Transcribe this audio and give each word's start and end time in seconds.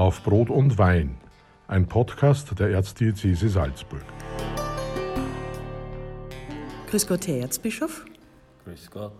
Auf 0.00 0.22
Brot 0.22 0.48
und 0.48 0.78
Wein, 0.78 1.18
ein 1.68 1.86
Podcast 1.86 2.58
der 2.58 2.70
Erzdiözese 2.70 3.50
Salzburg. 3.50 4.02
Grüß 6.88 7.06
Gott, 7.06 7.26
Herr 7.26 7.40
Erzbischof. 7.40 8.06
Grüß 8.64 8.90
Gott. 8.90 9.12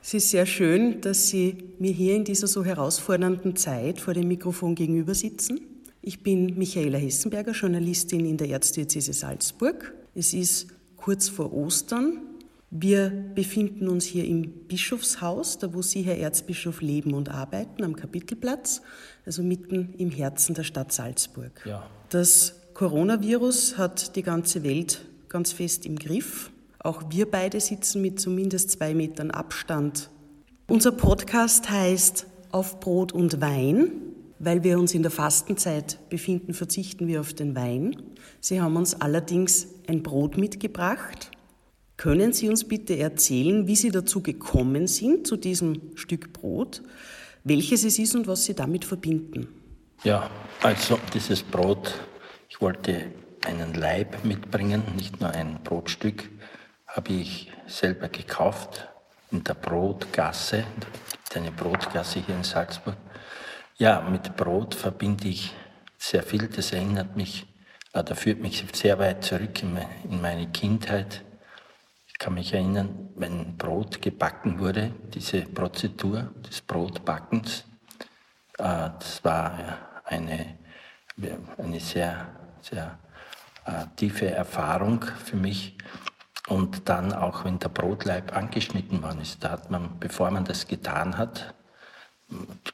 Es 0.00 0.14
ist 0.14 0.30
sehr 0.30 0.46
schön, 0.46 1.00
dass 1.00 1.30
Sie 1.30 1.74
mir 1.80 1.90
hier 1.90 2.14
in 2.14 2.22
dieser 2.22 2.46
so 2.46 2.64
herausfordernden 2.64 3.56
Zeit 3.56 3.98
vor 3.98 4.14
dem 4.14 4.28
Mikrofon 4.28 4.76
gegenüber 4.76 5.16
sitzen. 5.16 5.62
Ich 6.00 6.22
bin 6.22 6.56
Michaela 6.56 6.98
Hessenberger, 6.98 7.50
Journalistin 7.50 8.24
in 8.24 8.36
der 8.36 8.50
Erzdiözese 8.50 9.12
Salzburg. 9.12 9.92
Es 10.14 10.32
ist 10.32 10.68
kurz 10.96 11.28
vor 11.28 11.52
Ostern. 11.52 12.29
Wir 12.70 13.10
befinden 13.34 13.88
uns 13.88 14.04
hier 14.04 14.24
im 14.24 14.48
Bischofshaus, 14.68 15.58
da 15.58 15.74
wo 15.74 15.82
Sie, 15.82 16.02
Herr 16.02 16.18
Erzbischof, 16.18 16.80
leben 16.80 17.14
und 17.14 17.28
arbeiten, 17.28 17.82
am 17.82 17.96
Kapitelplatz, 17.96 18.80
also 19.26 19.42
mitten 19.42 19.94
im 19.98 20.12
Herzen 20.12 20.54
der 20.54 20.62
Stadt 20.62 20.92
Salzburg. 20.92 21.50
Ja. 21.66 21.84
Das 22.10 22.60
Coronavirus 22.74 23.76
hat 23.76 24.14
die 24.14 24.22
ganze 24.22 24.62
Welt 24.62 25.04
ganz 25.28 25.50
fest 25.50 25.84
im 25.84 25.98
Griff. 25.98 26.52
Auch 26.78 27.02
wir 27.10 27.28
beide 27.28 27.58
sitzen 27.58 28.02
mit 28.02 28.20
zumindest 28.20 28.70
zwei 28.70 28.94
Metern 28.94 29.32
Abstand. 29.32 30.08
Unser 30.68 30.92
Podcast 30.92 31.68
heißt 31.70 32.26
Auf 32.52 32.78
Brot 32.78 33.12
und 33.12 33.40
Wein. 33.40 33.90
Weil 34.38 34.64
wir 34.64 34.78
uns 34.78 34.94
in 34.94 35.02
der 35.02 35.10
Fastenzeit 35.10 35.98
befinden, 36.08 36.54
verzichten 36.54 37.06
wir 37.08 37.20
auf 37.20 37.34
den 37.34 37.54
Wein. 37.54 37.96
Sie 38.40 38.60
haben 38.62 38.76
uns 38.76 38.98
allerdings 38.98 39.66
ein 39.86 40.02
Brot 40.02 40.38
mitgebracht. 40.38 41.30
Können 42.00 42.32
Sie 42.32 42.48
uns 42.48 42.66
bitte 42.66 42.98
erzählen, 42.98 43.66
wie 43.66 43.76
Sie 43.76 43.90
dazu 43.90 44.22
gekommen 44.22 44.86
sind, 44.86 45.26
zu 45.26 45.36
diesem 45.36 45.94
Stück 45.96 46.32
Brot, 46.32 46.80
welches 47.44 47.84
es 47.84 47.98
ist 47.98 48.14
und 48.14 48.26
was 48.26 48.46
Sie 48.46 48.54
damit 48.54 48.86
verbinden? 48.86 49.48
Ja, 50.02 50.30
also 50.62 50.98
dieses 51.12 51.42
Brot, 51.42 51.92
ich 52.48 52.58
wollte 52.62 53.08
einen 53.44 53.74
Leib 53.74 54.24
mitbringen, 54.24 54.82
nicht 54.96 55.20
nur 55.20 55.28
ein 55.28 55.62
Brotstück, 55.62 56.30
habe 56.86 57.12
ich 57.12 57.52
selber 57.66 58.08
gekauft 58.08 58.88
in 59.30 59.44
der 59.44 59.52
Brotgasse, 59.52 60.64
eine 61.34 61.52
Brotgasse 61.52 62.20
hier 62.24 62.34
in 62.34 62.44
Salzburg. 62.44 62.96
Ja, 63.76 64.00
mit 64.00 64.36
Brot 64.38 64.74
verbinde 64.74 65.28
ich 65.28 65.52
sehr 65.98 66.22
viel. 66.22 66.48
Das 66.48 66.72
erinnert 66.72 67.14
mich, 67.14 67.46
oder 67.92 68.16
führt 68.16 68.40
mich 68.40 68.64
sehr 68.72 68.98
weit 68.98 69.22
zurück 69.22 69.62
in 69.62 70.22
meine 70.22 70.48
Kindheit. 70.48 71.24
Kann 72.20 72.34
mich 72.34 72.52
erinnern, 72.52 73.08
wenn 73.16 73.56
Brot 73.56 74.02
gebacken 74.02 74.58
wurde, 74.58 74.92
diese 75.14 75.40
Prozedur 75.40 76.30
des 76.46 76.60
Brotbackens, 76.60 77.64
äh, 78.58 78.90
das 78.98 79.24
war 79.24 79.78
eine, 80.04 80.58
eine 81.56 81.80
sehr, 81.80 82.26
sehr 82.60 82.98
äh, 83.64 83.86
tiefe 83.96 84.30
Erfahrung 84.30 85.02
für 85.02 85.36
mich. 85.36 85.78
Und 86.46 86.90
dann 86.90 87.14
auch, 87.14 87.46
wenn 87.46 87.58
der 87.58 87.70
Brotleib 87.70 88.36
angeschnitten 88.36 89.02
worden 89.02 89.22
ist, 89.22 89.42
da 89.42 89.52
hat 89.52 89.70
man, 89.70 89.98
bevor 89.98 90.30
man 90.30 90.44
das 90.44 90.68
getan 90.68 91.16
hat, 91.16 91.54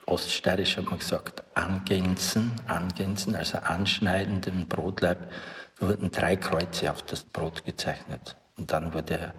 oststeirisch 0.07 0.77
hat 0.77 0.87
man 0.87 0.99
gesagt, 0.99 1.45
angänzen, 1.55 2.51
angänzen, 2.67 3.37
also 3.37 3.59
anschneiden 3.59 4.41
den 4.41 4.67
Brotleib, 4.67 5.31
wurden 5.79 6.11
drei 6.11 6.35
Kreuze 6.35 6.91
auf 6.91 7.03
das 7.03 7.23
Brot 7.23 7.65
gezeichnet. 7.65 8.37
Und 8.57 8.73
dann 8.73 8.93
wurde 8.95 9.19
er 9.19 9.35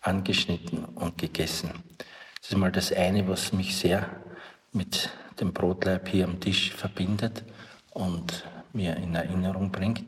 angeschnitten 0.00 0.84
und 0.84 1.18
gegessen. 1.18 1.70
Das 2.40 2.50
ist 2.50 2.56
mal 2.56 2.72
das 2.72 2.92
eine, 2.92 3.26
was 3.28 3.52
mich 3.52 3.76
sehr 3.76 4.08
mit 4.72 5.10
dem 5.40 5.52
Brotleib 5.52 6.08
hier 6.08 6.24
am 6.24 6.40
Tisch 6.40 6.72
verbindet 6.72 7.44
und 7.90 8.44
mir 8.72 8.96
in 8.96 9.14
Erinnerung 9.14 9.70
bringt. 9.70 10.04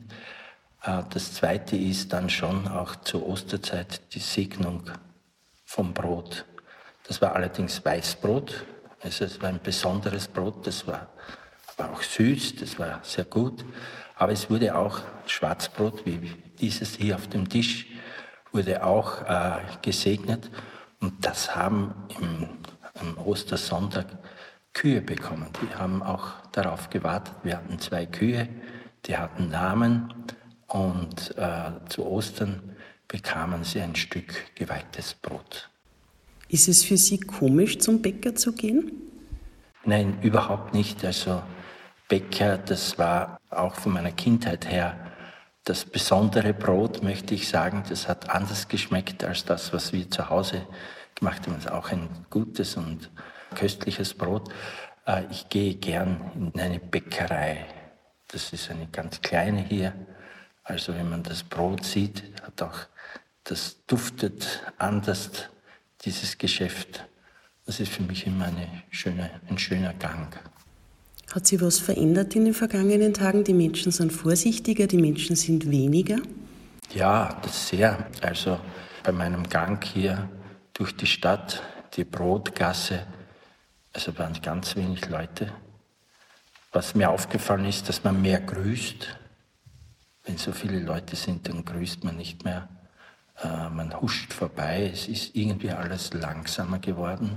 Äh, 0.82 1.02
das 1.10 1.34
zweite 1.34 1.76
ist 1.76 2.12
dann 2.12 2.30
schon 2.30 2.68
auch 2.68 2.96
zur 2.96 3.26
Osterzeit 3.28 4.14
die 4.14 4.20
Segnung 4.20 4.82
vom 5.64 5.92
Brot. 5.92 6.44
Das 7.06 7.20
war 7.20 7.34
allerdings 7.34 7.84
Weißbrot, 7.84 8.64
also 9.00 9.24
es 9.24 9.40
war 9.40 9.48
ein 9.48 9.60
besonderes 9.62 10.28
Brot, 10.28 10.66
das 10.66 10.86
war, 10.86 11.08
war 11.76 11.92
auch 11.92 12.02
süß, 12.02 12.56
das 12.56 12.78
war 12.78 13.00
sehr 13.02 13.24
gut. 13.24 13.64
Aber 14.14 14.32
es 14.32 14.50
wurde 14.50 14.76
auch 14.76 15.00
Schwarzbrot, 15.26 16.04
wie 16.04 16.32
dieses 16.60 16.96
hier 16.96 17.16
auf 17.16 17.28
dem 17.28 17.48
Tisch, 17.48 17.86
wurde 18.52 18.84
auch 18.84 19.22
äh, 19.22 19.58
gesegnet. 19.82 20.50
Und 21.00 21.24
das 21.24 21.54
haben 21.54 21.94
im, 22.20 22.48
am 22.94 23.18
Ostersonntag 23.18 24.06
Kühe 24.72 25.00
bekommen. 25.00 25.48
Die 25.62 25.74
haben 25.74 26.02
auch 26.02 26.28
darauf 26.52 26.90
gewartet. 26.90 27.34
Wir 27.42 27.56
hatten 27.56 27.78
zwei 27.78 28.06
Kühe, 28.06 28.48
die 29.06 29.16
hatten 29.16 29.48
Namen. 29.48 30.12
Und 30.68 31.36
äh, 31.36 31.70
zu 31.88 32.06
Ostern 32.06 32.76
bekamen 33.08 33.64
sie 33.64 33.80
ein 33.80 33.96
Stück 33.96 34.54
geweihtes 34.54 35.14
Brot. 35.14 35.68
Ist 36.48 36.68
es 36.68 36.84
für 36.84 36.96
Sie 36.96 37.18
komisch, 37.18 37.78
zum 37.78 38.02
Bäcker 38.02 38.34
zu 38.34 38.52
gehen? 38.52 38.92
Nein, 39.84 40.18
überhaupt 40.22 40.74
nicht. 40.74 41.04
Also 41.04 41.42
Bäcker, 42.08 42.58
das 42.58 42.98
war 42.98 43.40
auch 43.50 43.74
von 43.74 43.92
meiner 43.92 44.12
Kindheit 44.12 44.70
her 44.70 45.09
das 45.70 45.84
besondere 45.84 46.52
Brot, 46.52 47.04
möchte 47.04 47.32
ich 47.32 47.48
sagen. 47.48 47.84
Das 47.88 48.08
hat 48.08 48.28
anders 48.28 48.66
geschmeckt 48.66 49.22
als 49.22 49.44
das, 49.44 49.72
was 49.72 49.92
wir 49.92 50.10
zu 50.10 50.28
Hause 50.28 50.66
gemacht 51.14 51.46
haben. 51.46 51.54
Es 51.54 51.66
ist 51.66 51.70
auch 51.70 51.92
ein 51.92 52.08
gutes 52.28 52.76
und 52.76 53.08
köstliches 53.54 54.14
Brot. 54.14 54.52
Äh, 55.06 55.26
ich 55.30 55.48
gehe 55.48 55.76
gern 55.76 56.50
in 56.54 56.60
eine 56.60 56.80
Bäckerei. 56.80 57.66
Das 58.26 58.52
ist 58.52 58.68
eine 58.68 58.88
ganz 58.88 59.20
kleine 59.20 59.60
hier. 59.60 59.92
Also 60.64 60.92
wenn 60.92 61.08
man 61.08 61.22
das 61.22 61.44
Brot 61.44 61.84
sieht, 61.84 62.24
hat 62.42 62.60
auch 62.62 62.80
das 63.44 63.76
duftet 63.86 64.64
anders 64.76 65.30
dieses 66.04 66.36
Geschäft. 66.36 67.06
Das 67.64 67.78
ist 67.78 67.92
für 67.92 68.02
mich 68.02 68.26
immer 68.26 68.46
eine 68.46 68.82
schöne, 68.90 69.30
ein 69.48 69.56
schöner 69.56 69.94
Gang. 69.94 70.36
Hat 71.32 71.46
sich 71.46 71.60
was 71.60 71.78
verändert 71.78 72.34
in 72.34 72.44
den 72.44 72.54
vergangenen 72.54 73.14
Tagen? 73.14 73.44
Die 73.44 73.54
Menschen 73.54 73.92
sind 73.92 74.12
vorsichtiger, 74.12 74.88
die 74.88 74.98
Menschen 74.98 75.36
sind 75.36 75.70
weniger? 75.70 76.16
Ja, 76.92 77.38
das 77.42 77.68
sehr. 77.68 78.08
Also 78.20 78.58
bei 79.04 79.12
meinem 79.12 79.48
Gang 79.48 79.84
hier 79.84 80.28
durch 80.72 80.96
die 80.96 81.06
Stadt, 81.06 81.62
die 81.94 82.02
Brotgasse, 82.02 83.06
also 83.92 84.18
waren 84.18 84.34
ganz 84.42 84.74
wenig 84.74 85.08
Leute. 85.08 85.52
Was 86.72 86.96
mir 86.96 87.10
aufgefallen 87.10 87.64
ist, 87.64 87.88
dass 87.88 88.02
man 88.02 88.20
mehr 88.20 88.40
grüßt. 88.40 89.16
Wenn 90.24 90.36
so 90.36 90.50
viele 90.50 90.80
Leute 90.80 91.14
sind, 91.14 91.48
dann 91.48 91.64
grüßt 91.64 92.02
man 92.02 92.16
nicht 92.16 92.44
mehr. 92.44 92.68
Äh, 93.40 93.68
man 93.70 94.00
huscht 94.00 94.32
vorbei, 94.32 94.90
es 94.92 95.06
ist 95.06 95.36
irgendwie 95.36 95.70
alles 95.70 96.12
langsamer 96.12 96.80
geworden, 96.80 97.36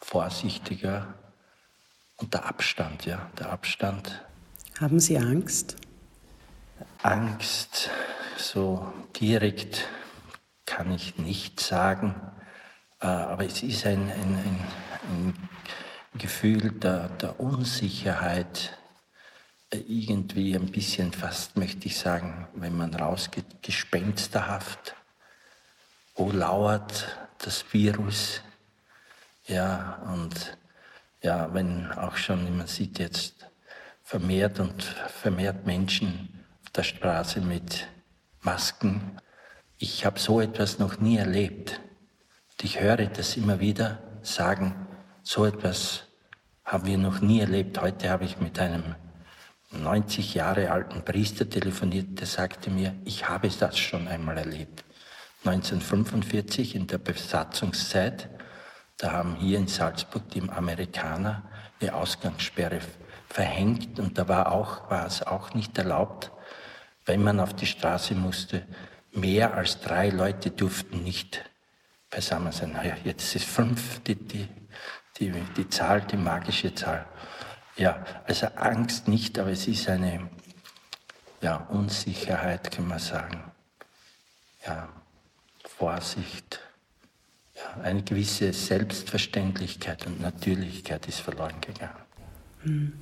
vorsichtiger. 0.00 1.14
Und 2.16 2.32
der 2.32 2.46
Abstand, 2.46 3.04
ja, 3.04 3.30
der 3.38 3.50
Abstand. 3.50 4.24
Haben 4.80 5.00
Sie 5.00 5.18
Angst? 5.18 5.76
Angst, 7.02 7.90
so 8.36 8.92
direkt 9.20 9.88
kann 10.64 10.92
ich 10.92 11.18
nicht 11.18 11.60
sagen, 11.60 12.14
äh, 13.00 13.06
aber 13.06 13.44
es 13.44 13.62
ist 13.62 13.86
ein, 13.86 14.10
ein, 14.10 14.36
ein, 14.36 14.66
ein 15.08 15.34
Gefühl 16.18 16.72
der, 16.72 17.08
der 17.08 17.38
Unsicherheit, 17.38 18.78
äh, 19.70 19.78
irgendwie 19.78 20.54
ein 20.54 20.70
bisschen 20.70 21.12
fast, 21.12 21.56
möchte 21.56 21.86
ich 21.86 21.98
sagen, 21.98 22.48
wenn 22.54 22.76
man 22.76 22.94
rausgeht, 22.94 23.62
gespensterhaft 23.62 24.96
wo 26.16 26.30
lauert 26.30 27.14
das 27.38 27.64
Virus? 27.72 28.40
Ja, 29.46 30.02
und 30.12 30.56
ja, 31.22 31.52
wenn 31.54 31.90
auch 31.92 32.16
schon, 32.16 32.56
man 32.56 32.66
sieht 32.66 32.98
jetzt 32.98 33.46
vermehrt 34.02 34.60
und 34.60 34.82
vermehrt 34.82 35.66
Menschen 35.66 36.44
auf 36.64 36.70
der 36.70 36.82
Straße 36.84 37.40
mit 37.40 37.88
Masken. 38.42 39.18
Ich 39.78 40.04
habe 40.06 40.18
so 40.18 40.40
etwas 40.40 40.78
noch 40.78 40.98
nie 41.00 41.16
erlebt. 41.16 41.80
Und 42.50 42.64
ich 42.64 42.80
höre 42.80 43.06
das 43.06 43.36
immer 43.36 43.60
wieder 43.60 43.98
sagen, 44.22 44.86
so 45.22 45.44
etwas 45.44 46.04
haben 46.64 46.86
wir 46.86 46.98
noch 46.98 47.20
nie 47.20 47.40
erlebt. 47.40 47.80
Heute 47.80 48.10
habe 48.10 48.24
ich 48.24 48.38
mit 48.38 48.58
einem 48.58 48.94
90 49.72 50.34
Jahre 50.34 50.70
alten 50.70 51.04
Priester 51.04 51.48
telefoniert, 51.48 52.20
der 52.20 52.26
sagte 52.26 52.70
mir, 52.70 52.94
ich 53.04 53.28
habe 53.28 53.48
das 53.48 53.78
schon 53.78 54.08
einmal 54.08 54.38
erlebt. 54.38 54.84
1945 55.44 56.74
in 56.74 56.86
der 56.86 56.98
Besatzungszeit, 56.98 58.28
da 58.96 59.12
haben 59.12 59.36
hier 59.36 59.58
in 59.58 59.68
Salzburg 59.68 60.28
die 60.30 60.48
Amerikaner 60.48 61.42
die 61.80 61.90
Ausgangssperre 61.90 62.80
verhängt 63.28 63.98
und 63.98 64.16
da 64.16 64.28
war, 64.28 64.52
auch, 64.52 64.88
war 64.90 65.06
es 65.06 65.22
auch 65.22 65.52
nicht 65.54 65.76
erlaubt, 65.76 66.30
wenn 67.04 67.22
man 67.22 67.40
auf 67.40 67.54
die 67.54 67.66
Straße 67.66 68.14
musste, 68.14 68.66
mehr 69.12 69.54
als 69.54 69.80
drei 69.80 70.08
Leute 70.10 70.50
durften 70.50 71.02
nicht 71.02 71.44
beisammen 72.10 72.52
sein. 72.52 72.72
Naja, 72.72 72.96
jetzt 73.04 73.34
ist 73.34 73.44
fünf 73.44 74.02
die, 74.04 74.14
die, 74.14 74.48
die, 75.18 75.30
die 75.56 75.68
Zahl, 75.68 76.00
die 76.02 76.16
magische 76.16 76.74
Zahl. 76.74 77.06
Ja, 77.76 78.04
also 78.26 78.46
Angst 78.56 79.06
nicht, 79.08 79.38
aber 79.38 79.50
es 79.50 79.68
ist 79.68 79.88
eine 79.88 80.30
ja, 81.42 81.56
Unsicherheit, 81.68 82.70
kann 82.70 82.88
man 82.88 82.98
sagen. 82.98 83.52
Ja, 84.66 84.88
Vorsicht. 85.64 86.60
Ja, 87.56 87.82
eine 87.82 88.02
gewisse 88.02 88.52
Selbstverständlichkeit 88.52 90.06
und 90.06 90.20
Natürlichkeit 90.20 91.08
ist 91.08 91.20
verloren 91.20 91.54
gegangen. 91.60 91.96
Hm. 92.62 92.92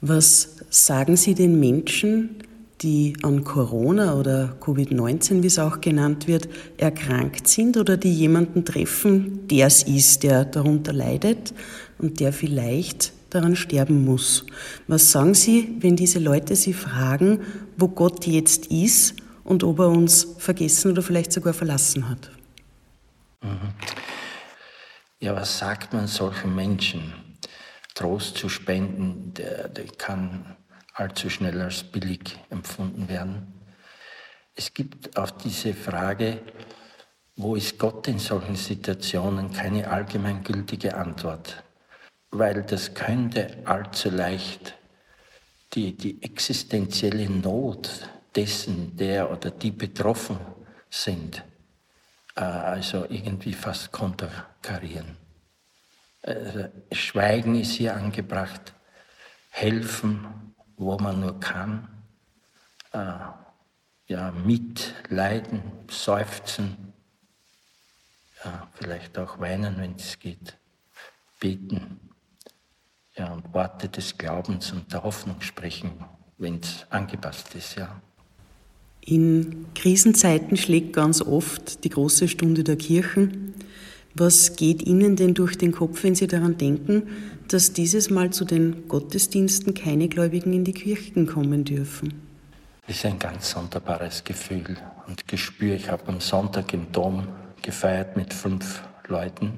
Was 0.00 0.56
sagen 0.70 1.16
Sie 1.16 1.34
den 1.34 1.60
Menschen, 1.60 2.42
die 2.80 3.14
an 3.22 3.44
Corona 3.44 4.14
oder 4.14 4.56
Covid-19, 4.60 5.42
wie 5.42 5.46
es 5.46 5.58
auch 5.58 5.80
genannt 5.80 6.26
wird, 6.26 6.48
erkrankt 6.78 7.46
sind 7.46 7.76
oder 7.76 7.96
die 7.96 8.12
jemanden 8.12 8.64
treffen, 8.64 9.46
der 9.48 9.66
es 9.66 9.82
ist, 9.82 10.22
der 10.22 10.46
darunter 10.46 10.92
leidet 10.92 11.52
und 11.98 12.20
der 12.20 12.32
vielleicht 12.32 13.12
daran 13.28 13.54
sterben 13.54 14.04
muss. 14.04 14.46
Was 14.88 15.12
sagen 15.12 15.34
Sie, 15.34 15.76
wenn 15.80 15.96
diese 15.96 16.18
Leute 16.18 16.56
Sie 16.56 16.72
fragen, 16.72 17.40
wo 17.76 17.88
Gott 17.88 18.26
jetzt 18.26 18.66
ist 18.66 19.14
und 19.44 19.62
ob 19.62 19.78
er 19.78 19.88
uns 19.88 20.26
vergessen 20.38 20.92
oder 20.92 21.02
vielleicht 21.02 21.32
sogar 21.32 21.52
verlassen 21.52 22.08
hat? 22.08 22.30
Mhm. 23.42 23.74
Ja, 25.20 25.34
was 25.34 25.58
sagt 25.58 25.92
man 25.92 26.06
solchen 26.06 26.54
Menschen? 26.54 27.38
Trost 27.94 28.36
zu 28.36 28.48
spenden, 28.48 29.34
der, 29.34 29.68
der 29.68 29.86
kann 29.86 30.56
allzu 30.94 31.28
schnell 31.28 31.60
als 31.60 31.82
billig 31.82 32.38
empfunden 32.50 33.08
werden. 33.08 33.52
Es 34.54 34.72
gibt 34.72 35.16
auf 35.16 35.36
diese 35.38 35.74
Frage, 35.74 36.40
wo 37.36 37.56
ist 37.56 37.78
Gott 37.78 38.08
in 38.08 38.18
solchen 38.18 38.56
Situationen, 38.56 39.52
keine 39.52 39.88
allgemeingültige 39.88 40.96
Antwort 40.96 41.62
weil 42.30 42.62
das 42.62 42.94
könnte 42.94 43.58
allzu 43.64 44.10
leicht 44.10 44.74
die, 45.74 45.96
die 45.96 46.22
existenzielle 46.22 47.28
Not 47.28 48.08
dessen, 48.34 48.96
der 48.96 49.30
oder 49.30 49.50
die 49.50 49.70
betroffen 49.70 50.38
sind, 50.88 51.44
also 52.34 53.06
irgendwie 53.08 53.52
fast 53.52 53.92
konterkarieren. 53.92 55.16
Also 56.22 56.68
Schweigen 56.92 57.54
ist 57.54 57.72
hier 57.72 57.96
angebracht, 57.96 58.74
helfen, 59.50 60.54
wo 60.76 60.98
man 60.98 61.20
nur 61.20 61.40
kann, 61.40 61.88
äh, 62.92 63.14
ja, 64.06 64.30
mitleiden, 64.32 65.62
seufzen, 65.90 66.92
ja, 68.44 68.68
vielleicht 68.74 69.18
auch 69.18 69.38
weinen, 69.38 69.78
wenn 69.78 69.94
es 69.94 70.18
geht, 70.18 70.58
beten 71.38 72.10
ja, 73.14 73.32
und 73.32 73.52
Worte 73.52 73.88
des 73.88 74.16
Glaubens 74.16 74.72
und 74.72 74.92
der 74.92 75.02
Hoffnung 75.02 75.40
sprechen, 75.42 76.04
wenn 76.38 76.60
es 76.60 76.86
angepasst 76.90 77.54
ist, 77.54 77.76
ja. 77.76 78.00
In 79.04 79.66
Krisenzeiten 79.74 80.56
schlägt 80.56 80.92
ganz 80.92 81.22
oft 81.22 81.84
die 81.84 81.88
große 81.88 82.28
Stunde 82.28 82.64
der 82.64 82.76
Kirchen. 82.76 83.54
Was 84.14 84.56
geht 84.56 84.86
Ihnen 84.86 85.16
denn 85.16 85.34
durch 85.34 85.56
den 85.56 85.72
Kopf, 85.72 86.02
wenn 86.02 86.14
Sie 86.14 86.26
daran 86.26 86.58
denken, 86.58 87.04
dass 87.48 87.72
dieses 87.72 88.10
Mal 88.10 88.30
zu 88.30 88.44
den 88.44 88.88
Gottesdiensten 88.88 89.74
keine 89.74 90.08
Gläubigen 90.08 90.52
in 90.52 90.64
die 90.64 90.72
Kirchen 90.72 91.26
kommen 91.26 91.64
dürfen? 91.64 92.14
Das 92.86 92.96
ist 92.96 93.06
ein 93.06 93.18
ganz 93.18 93.50
sonderbares 93.50 94.24
Gefühl 94.24 94.76
und 95.06 95.26
Gespür. 95.28 95.74
Ich 95.74 95.88
habe 95.88 96.08
am 96.08 96.20
Sonntag 96.20 96.72
im 96.74 96.90
Dom 96.92 97.26
gefeiert 97.62 98.16
mit 98.16 98.34
fünf 98.34 98.82
Leuten 99.06 99.52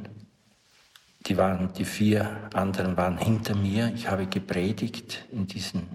die, 1.26 1.36
waren, 1.36 1.72
die 1.72 1.84
vier 1.84 2.48
anderen 2.52 2.96
waren 2.96 3.18
hinter 3.18 3.54
mir. 3.54 3.92
Ich 3.94 4.08
habe 4.08 4.26
gepredigt 4.26 5.26
in 5.30 5.46
diesen 5.46 5.86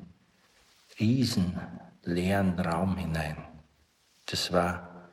riesen 0.99 1.59
leeren 2.07 2.59
Raum 2.59 2.97
hinein. 2.97 3.37
Das 4.25 4.51
war 4.51 5.11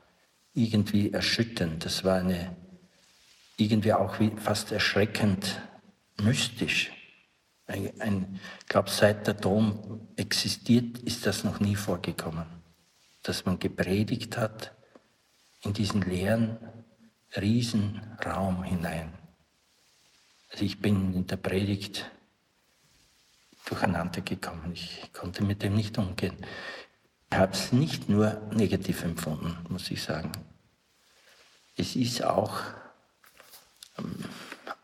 irgendwie 0.53 1.11
erschütternd. 1.11 1.85
Das 1.85 2.03
war 2.03 2.19
eine, 2.19 2.55
irgendwie 3.57 3.93
auch 3.93 4.19
wie 4.19 4.31
fast 4.37 4.71
erschreckend 4.71 5.61
mystisch. 6.17 6.91
Ich 7.67 8.67
glaube, 8.67 8.89
seit 8.89 9.27
der 9.27 9.33
Dom 9.33 10.07
existiert, 10.15 10.99
ist 10.99 11.25
das 11.25 11.43
noch 11.43 11.59
nie 11.59 11.75
vorgekommen, 11.75 12.45
dass 13.23 13.45
man 13.45 13.59
gepredigt 13.59 14.37
hat 14.37 14.71
in 15.61 15.73
diesen 15.73 16.01
leeren, 16.01 16.57
riesen 17.35 18.01
Raum 18.23 18.63
hinein. 18.63 19.11
Also 20.51 20.63
ich 20.63 20.79
bin 20.79 21.13
in 21.13 21.27
der 21.27 21.37
Predigt 21.37 22.09
durcheinander 23.65 24.21
gekommen. 24.21 24.71
Ich 24.73 25.11
konnte 25.11 25.43
mit 25.43 25.63
dem 25.63 25.75
nicht 25.75 25.97
umgehen. 25.97 26.37
Ich 27.31 27.37
habe 27.37 27.51
es 27.51 27.71
nicht 27.71 28.07
nur 28.09 28.41
negativ 28.51 29.03
empfunden, 29.03 29.57
muss 29.69 29.91
ich 29.91 30.01
sagen. 30.01 30.31
Es 31.75 31.95
ist 31.95 32.23
auch 32.23 32.61
ähm, 33.97 34.23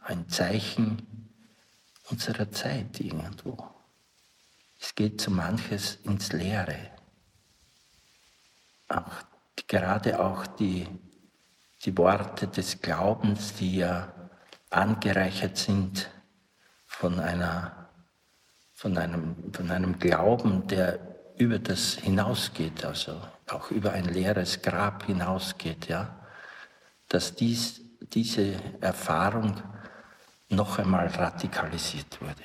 ein 0.04 0.28
Zeichen 0.28 1.30
unserer 2.10 2.52
Zeit 2.52 3.00
irgendwo. 3.00 3.58
Es 4.80 4.96
geht 4.96 5.22
so 5.22 5.32
manches 5.32 5.96
ins 6.04 6.34
Leere. 6.34 6.92
Auch, 8.90 9.24
gerade 9.68 10.20
auch 10.20 10.46
die, 10.48 10.88
die 11.86 11.98
Worte 11.98 12.48
des 12.48 12.82
Glaubens, 12.82 13.54
die 13.54 13.78
ja 13.78 14.12
angereichert 14.70 15.58
sind 15.58 16.10
von, 16.86 17.20
einer, 17.20 17.90
von, 18.74 18.98
einem, 18.98 19.54
von 19.54 19.72
einem 19.72 20.00
Glauben, 20.00 20.68
der 20.68 21.11
über 21.38 21.60
das 21.60 21.96
hinausgeht, 21.96 22.86
also 22.86 23.20
auch 23.50 23.72
über 23.72 23.94
ein 23.94 24.06
leeres 24.06 24.62
Grab 24.62 25.06
hinausgeht, 25.06 25.88
ja, 25.88 26.16
dass 27.10 27.36
dies, 27.36 27.82
diese 28.14 28.56
Erfahrung 28.80 29.56
noch 30.50 30.80
einmal 30.80 31.08
radikalisiert 31.08 32.22
wurde. 32.22 32.44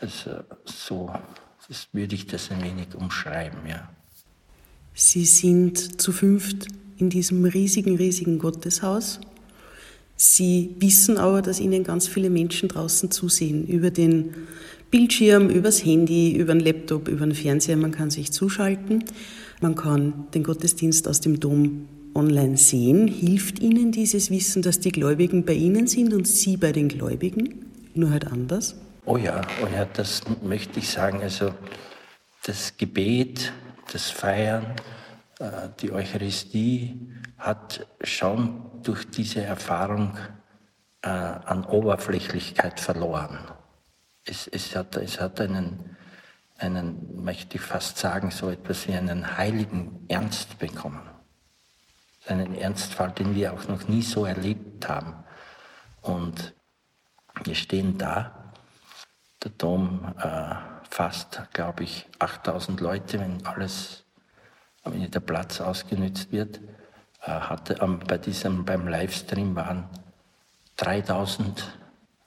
Also 0.00 0.44
so 0.64 1.10
das 1.68 1.88
würde 1.92 2.14
ich 2.14 2.26
das 2.26 2.50
ein 2.50 2.62
wenig 2.62 2.94
umschreiben, 2.94 3.66
ja. 3.66 3.88
Sie 4.94 5.24
sind 5.24 6.00
zu 6.00 6.12
fünft 6.12 6.66
in 6.96 7.10
diesem 7.10 7.44
riesigen, 7.44 7.96
riesigen 7.96 8.38
Gotteshaus 8.38 9.20
Sie 10.16 10.74
wissen 10.78 11.18
aber, 11.18 11.42
dass 11.42 11.60
Ihnen 11.60 11.84
ganz 11.84 12.08
viele 12.08 12.30
Menschen 12.30 12.68
draußen 12.68 13.10
zusehen, 13.10 13.66
über 13.66 13.90
den 13.90 14.34
Bildschirm, 14.90 15.50
übers 15.50 15.84
Handy, 15.84 16.32
über 16.32 16.54
den 16.54 16.60
Laptop, 16.60 17.08
über 17.08 17.26
den 17.26 17.34
Fernseher. 17.34 17.76
Man 17.76 17.92
kann 17.92 18.10
sich 18.10 18.32
zuschalten. 18.32 19.04
Man 19.60 19.74
kann 19.74 20.26
den 20.32 20.42
Gottesdienst 20.42 21.06
aus 21.08 21.20
dem 21.20 21.38
Dom 21.40 21.88
online 22.14 22.56
sehen. 22.56 23.08
Hilft 23.08 23.60
Ihnen 23.60 23.92
dieses 23.92 24.30
Wissen, 24.30 24.62
dass 24.62 24.80
die 24.80 24.92
Gläubigen 24.92 25.44
bei 25.44 25.52
Ihnen 25.52 25.86
sind 25.86 26.14
und 26.14 26.26
Sie 26.26 26.56
bei 26.56 26.72
den 26.72 26.88
Gläubigen? 26.88 27.66
Nur 27.94 28.10
halt 28.10 28.26
anders? 28.26 28.76
Oh 29.04 29.16
ja, 29.16 29.42
oh 29.62 29.66
ja, 29.72 29.84
das 29.84 30.22
möchte 30.42 30.78
ich 30.78 30.88
sagen. 30.88 31.20
Also 31.22 31.52
das 32.44 32.76
Gebet, 32.76 33.52
das 33.92 34.10
Feiern, 34.10 34.66
die 35.80 35.92
Eucharistie 35.92 37.12
hat 37.36 37.86
schon 38.00 38.82
durch 38.82 39.10
diese 39.10 39.42
Erfahrung 39.42 40.16
äh, 41.02 41.08
an 41.08 41.64
Oberflächlichkeit 41.64 42.80
verloren. 42.80 43.38
Es, 44.24 44.46
es, 44.48 44.74
hat, 44.74 44.96
es 44.96 45.20
hat 45.20 45.40
einen, 45.40 45.96
einen, 46.58 47.22
möchte 47.22 47.56
ich 47.56 47.62
fast 47.62 47.98
sagen, 47.98 48.30
so 48.30 48.50
etwas 48.50 48.88
wie 48.88 48.94
einen 48.94 49.36
heiligen 49.36 50.04
Ernst 50.08 50.58
bekommen. 50.58 51.02
Einen 52.26 52.56
Ernstfall, 52.56 53.12
den 53.12 53.34
wir 53.34 53.52
auch 53.52 53.68
noch 53.68 53.86
nie 53.86 54.02
so 54.02 54.24
erlebt 54.24 54.88
haben. 54.88 55.22
Und 56.00 56.54
wir 57.44 57.54
stehen 57.54 57.98
da, 57.98 58.52
der 59.44 59.52
Dom 59.52 60.14
äh, 60.18 60.54
fast, 60.90 61.42
glaube 61.52 61.84
ich, 61.84 62.08
8000 62.18 62.80
Leute, 62.80 63.20
wenn 63.20 63.46
alles, 63.46 64.05
wenn 64.92 65.10
der 65.10 65.20
Platz 65.20 65.60
ausgenützt 65.60 66.32
wird. 66.32 66.60
Äh, 67.22 67.30
hatte 67.30 67.74
bei 68.06 68.18
diesem, 68.18 68.64
beim 68.64 68.86
Livestream 68.86 69.54
waren 69.56 69.88
3000, 70.76 71.76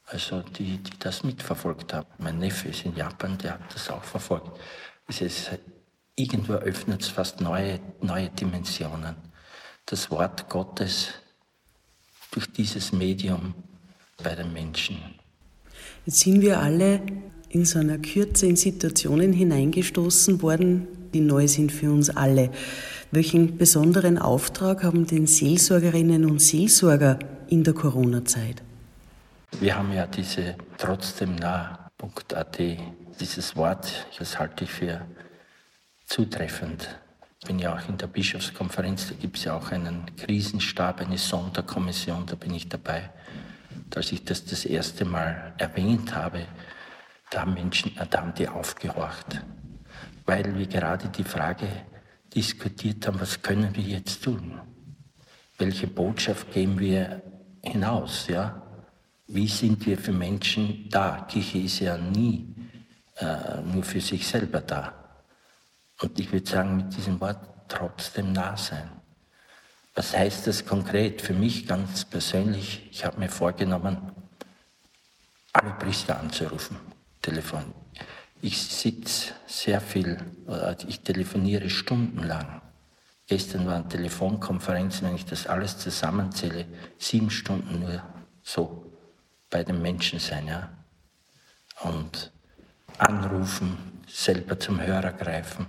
also 0.05 0.41
die, 0.41 0.77
die 0.77 0.99
das 0.99 1.23
mitverfolgt 1.23 1.93
haben. 1.93 2.07
Mein 2.17 2.39
Neffe 2.39 2.69
ist 2.69 2.85
in 2.85 2.95
Japan, 2.95 3.37
der 3.37 3.53
hat 3.53 3.73
das 3.73 3.89
auch 3.89 4.03
verfolgt. 4.03 4.59
Es 5.07 5.21
ist, 5.21 5.51
irgendwo 6.15 6.53
öffnet 6.53 7.01
es 7.01 7.07
fast 7.07 7.41
neue, 7.41 7.79
neue 8.01 8.29
Dimensionen. 8.29 9.15
Das 9.85 10.11
Wort 10.11 10.49
Gottes 10.49 11.13
durch 12.31 12.51
dieses 12.51 12.91
Medium 12.91 13.53
bei 14.21 14.35
den 14.35 14.51
Menschen. 14.51 14.97
Jetzt 16.05 16.19
sind 16.19 16.41
wir 16.41 16.59
alle 16.59 17.01
in 17.49 17.65
so 17.65 17.79
einer 17.79 17.97
Kürze 17.97 18.45
in 18.45 18.55
Situationen 18.55 19.33
hineingestoßen 19.33 20.41
worden, 20.41 20.87
die 21.13 21.21
neu 21.21 21.47
sind 21.47 21.71
für 21.71 21.91
uns 21.91 22.09
alle. 22.09 22.51
Welchen 23.11 23.57
besonderen 23.57 24.17
Auftrag 24.17 24.83
haben 24.83 25.07
denn 25.07 25.27
Seelsorgerinnen 25.27 26.25
und 26.25 26.41
Seelsorger 26.41 27.19
in 27.47 27.63
der 27.63 27.73
Corona-Zeit? 27.73 28.61
Wir 29.59 29.75
haben 29.75 29.91
ja 29.93 30.05
diese 30.05 30.55
trotzdem 30.77 31.35
nah 31.35 31.89
Dieses 33.19 33.55
Wort, 33.55 34.07
das 34.17 34.39
halte 34.39 34.63
ich 34.63 34.71
für 34.71 35.01
zutreffend. 36.05 36.87
Ich 37.41 37.47
bin 37.47 37.59
ja 37.59 37.73
auch 37.73 37.89
in 37.89 37.97
der 37.97 38.07
Bischofskonferenz, 38.07 39.09
da 39.09 39.15
gibt 39.15 39.37
es 39.37 39.45
ja 39.45 39.57
auch 39.57 39.71
einen 39.71 40.05
Krisenstab, 40.17 41.01
eine 41.01 41.17
Sonderkommission, 41.17 42.25
da 42.25 42.35
bin 42.35 42.53
ich 42.53 42.69
dabei. 42.69 43.09
Als 43.95 44.11
ich 44.11 44.23
das 44.23 44.45
das 44.45 44.65
erste 44.65 45.03
Mal 45.03 45.53
erwähnt 45.57 46.13
habe, 46.15 46.45
da 47.31 47.41
haben 47.41 47.53
Menschen, 47.53 47.91
da 48.09 48.19
haben 48.19 48.33
die 48.33 48.47
aufgehorcht, 48.47 49.41
weil 50.29 50.55
wir 50.55 50.67
gerade 50.67 51.07
die 51.09 51.23
Frage 51.23 51.67
diskutiert 52.35 53.07
haben, 53.07 53.19
was 53.19 53.41
können 53.41 53.75
wir 53.75 53.83
jetzt 53.83 54.23
tun? 54.23 54.61
Welche 55.57 55.87
Botschaft 55.87 56.53
geben 56.53 56.77
wir 56.77 57.23
hinaus? 57.63 58.27
Ja? 58.27 58.61
Wie 59.25 59.47
sind 59.47 59.83
wir 59.87 59.97
für 59.97 60.11
Menschen 60.11 60.87
da? 60.91 61.25
Kirche 61.27 61.57
ist 61.57 61.79
ja 61.79 61.97
nie 61.97 62.53
äh, 63.15 63.59
nur 63.73 63.81
für 63.81 63.99
sich 64.01 64.27
selber 64.27 64.61
da. 64.61 64.93
Und 65.99 66.19
ich 66.19 66.31
würde 66.31 66.47
sagen, 66.47 66.77
mit 66.77 66.95
diesem 66.95 67.19
Wort 67.19 67.39
trotzdem 67.67 68.31
nah 68.31 68.55
sein. 68.55 68.87
Was 69.95 70.15
heißt 70.15 70.45
das 70.45 70.63
konkret? 70.63 71.23
Für 71.23 71.33
mich 71.33 71.65
ganz 71.65 72.05
persönlich, 72.05 72.87
ich 72.91 73.03
habe 73.03 73.19
mir 73.19 73.29
vorgenommen, 73.29 74.11
alle 75.53 75.71
Priester 75.71 76.19
anzurufen, 76.19 76.77
Telefon. 77.19 77.73
Ich 78.41 78.61
sitze 78.61 79.33
sehr 79.47 79.81
viel, 79.81 80.17
ich 80.87 81.01
telefoniere 81.01 81.69
stundenlang. 81.69 82.61
Gestern 83.27 83.67
waren 83.67 83.89
Telefonkonferenzen, 83.89 85.07
wenn 85.07 85.15
ich 85.15 85.25
das 85.25 85.45
alles 85.45 85.77
zusammenzähle, 85.77 86.65
sieben 86.97 87.29
Stunden 87.29 87.81
nur 87.81 88.01
so 88.41 88.91
bei 89.49 89.63
den 89.63 89.81
Menschen 89.81 90.19
sein. 90.19 90.47
Ja? 90.47 90.69
Und 91.81 92.31
anrufen, 92.97 93.77
selber 94.07 94.57
zum 94.57 94.81
Hörer 94.81 95.11
greifen, 95.11 95.67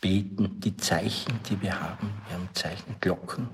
beten, 0.00 0.60
die 0.60 0.76
Zeichen, 0.76 1.40
die 1.48 1.60
wir 1.60 1.78
haben, 1.78 2.10
wir 2.26 2.36
haben 2.36 2.48
Zeichenglocken, 2.54 3.48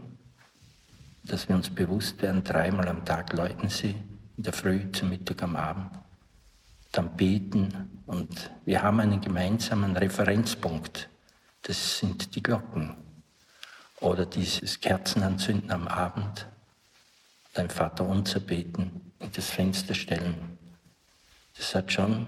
dass 1.24 1.48
wir 1.48 1.56
uns 1.56 1.68
bewusst 1.68 2.22
werden, 2.22 2.44
dreimal 2.44 2.88
am 2.88 3.04
Tag 3.04 3.32
läuten 3.32 3.68
sie, 3.68 3.96
in 4.36 4.42
der 4.44 4.52
Früh, 4.52 4.90
zum 4.92 5.10
Mittag, 5.10 5.42
am 5.42 5.56
Abend 5.56 5.99
dann 6.92 7.16
beten 7.16 8.02
und 8.06 8.50
wir 8.64 8.82
haben 8.82 9.00
einen 9.00 9.20
gemeinsamen 9.20 9.96
Referenzpunkt. 9.96 11.08
Das 11.62 11.98
sind 11.98 12.34
die 12.34 12.42
Glocken 12.42 12.96
oder 14.00 14.26
dieses 14.26 14.80
Kerzenanzünden 14.80 15.70
am 15.70 15.86
Abend, 15.86 16.46
dein 17.54 17.70
Vater 17.70 18.06
unser 18.06 18.40
beten, 18.40 19.12
in 19.20 19.30
das 19.32 19.50
Fenster 19.50 19.94
stellen. 19.94 20.58
Das 21.56 21.74
hat 21.74 21.92
schon, 21.92 22.26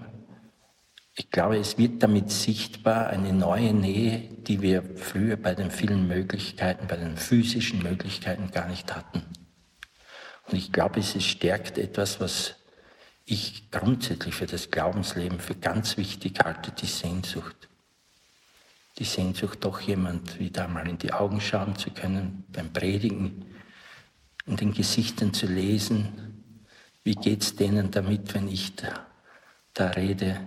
ich 1.15 1.29
glaube, 1.31 1.57
es 1.57 1.77
wird 1.77 2.01
damit 2.03 2.31
sichtbar 2.31 3.07
eine 3.07 3.33
neue 3.33 3.73
Nähe, 3.73 4.29
die 4.29 4.61
wir 4.61 4.83
früher 4.95 5.35
bei 5.35 5.55
den 5.55 5.71
vielen 5.71 6.07
Möglichkeiten, 6.07 6.87
bei 6.87 6.97
den 6.97 7.17
physischen 7.17 7.81
Möglichkeiten 7.81 8.51
gar 8.51 8.67
nicht 8.67 8.95
hatten. 8.95 9.23
Und 10.47 10.57
ich 10.57 10.71
glaube, 10.71 10.99
es 10.99 11.23
stärkt 11.23 11.77
etwas, 11.77 12.19
was 12.19 12.55
ich 13.25 13.71
grundsätzlich 13.71 14.35
für 14.35 14.45
das 14.45 14.69
Glaubensleben 14.69 15.39
für 15.39 15.55
ganz 15.55 15.97
wichtig 15.97 16.39
halte, 16.43 16.71
die 16.71 16.87
Sehnsucht. 16.87 17.69
Die 18.99 19.05
Sehnsucht, 19.05 19.63
doch 19.63 19.79
jemand 19.79 20.39
wieder 20.39 20.67
mal 20.67 20.87
in 20.87 20.97
die 20.97 21.13
Augen 21.13 21.41
schauen 21.41 21.75
zu 21.75 21.89
können, 21.91 22.43
beim 22.49 22.71
Predigen, 22.71 23.45
in 24.45 24.57
den 24.57 24.73
Gesichtern 24.73 25.33
zu 25.33 25.47
lesen, 25.47 26.43
wie 27.03 27.15
geht 27.15 27.41
es 27.43 27.55
denen 27.55 27.91
damit, 27.91 28.33
wenn 28.33 28.47
ich 28.47 28.75
da, 28.75 29.07
da, 29.73 29.87
rede, 29.89 30.39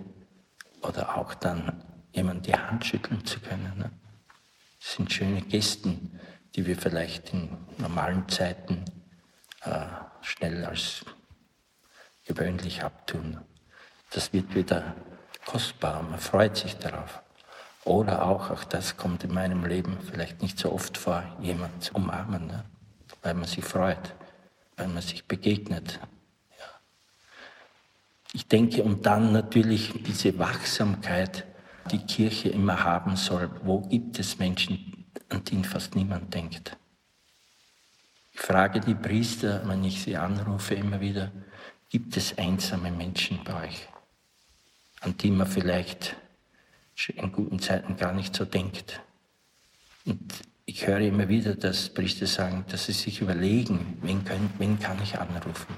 oder 0.81 1.17
auch 1.17 1.33
dann 1.33 1.83
jemand 2.13 2.45
die 2.47 2.53
Hand 2.53 2.85
schütteln 2.85 3.25
zu 3.25 3.39
können. 3.39 3.73
Ne? 3.77 3.91
Das 4.79 4.93
sind 4.93 5.11
schöne 5.11 5.41
Gesten, 5.41 6.19
die 6.55 6.65
wir 6.65 6.77
vielleicht 6.77 7.33
in 7.33 7.49
normalen 7.77 8.27
Zeiten 8.29 8.85
äh, 9.63 9.85
schnell 10.21 10.63
als 10.65 11.03
gewöhnlich 12.27 12.83
abtun. 12.83 13.39
Das 14.11 14.33
wird 14.33 14.53
wieder 14.55 14.95
kostbar, 15.45 16.03
man 16.03 16.19
freut 16.19 16.57
sich 16.57 16.77
darauf. 16.77 17.21
Oder 17.83 18.25
auch, 18.25 18.49
auch 18.49 18.63
das 18.65 18.97
kommt 18.97 19.23
in 19.23 19.33
meinem 19.33 19.65
Leben 19.65 19.97
vielleicht 20.09 20.41
nicht 20.41 20.59
so 20.59 20.73
oft 20.73 20.97
vor, 20.97 21.23
jemand 21.41 21.83
zu 21.83 21.93
umarmen, 21.95 22.47
ne? 22.47 22.65
weil 23.21 23.33
man 23.33 23.45
sich 23.45 23.63
freut, 23.63 24.13
weil 24.75 24.89
man 24.89 25.01
sich 25.01 25.25
begegnet. 25.25 25.99
Ja. 26.59 26.65
Ich 28.33 28.47
denke, 28.47 28.83
und 28.83 29.05
dann 29.05 29.31
natürlich 29.31 29.93
diese 30.03 30.37
Wachsamkeit, 30.37 31.45
die 31.91 31.99
Kirche 31.99 32.49
immer 32.49 32.83
haben 32.83 33.15
soll. 33.15 33.49
Wo 33.63 33.79
gibt 33.81 34.19
es 34.19 34.37
Menschen, 34.37 35.05
an 35.29 35.43
die 35.45 35.63
fast 35.63 35.95
niemand 35.95 36.33
denkt? 36.33 36.75
Ich 38.33 38.41
frage 38.41 38.81
die 38.81 38.95
Priester, 38.95 39.61
wenn 39.65 39.83
ich 39.83 40.03
sie 40.03 40.17
anrufe, 40.17 40.75
immer 40.75 40.99
wieder, 40.99 41.31
Gibt 41.89 42.17
es 42.17 42.37
einsame 42.37 42.91
Menschen 42.91 43.41
bei 43.45 43.63
euch, 43.63 43.87
an 44.99 45.17
die 45.17 45.31
man 45.31 45.47
vielleicht 45.47 46.17
in 47.07 47.31
guten 47.31 47.59
Zeiten 47.59 47.95
gar 47.95 48.11
nicht 48.11 48.35
so 48.35 48.43
denkt? 48.43 49.01
Und 50.03 50.21
ich 50.65 50.85
höre 50.85 50.99
immer 50.99 51.29
wieder, 51.29 51.55
dass 51.55 51.89
Priester 51.89 52.27
sagen, 52.27 52.65
dass 52.67 52.87
sie 52.87 52.91
sich 52.91 53.21
überlegen, 53.21 53.97
wen, 54.01 54.25
können, 54.25 54.53
wen 54.57 54.77
kann 54.79 55.01
ich 55.01 55.17
anrufen? 55.17 55.73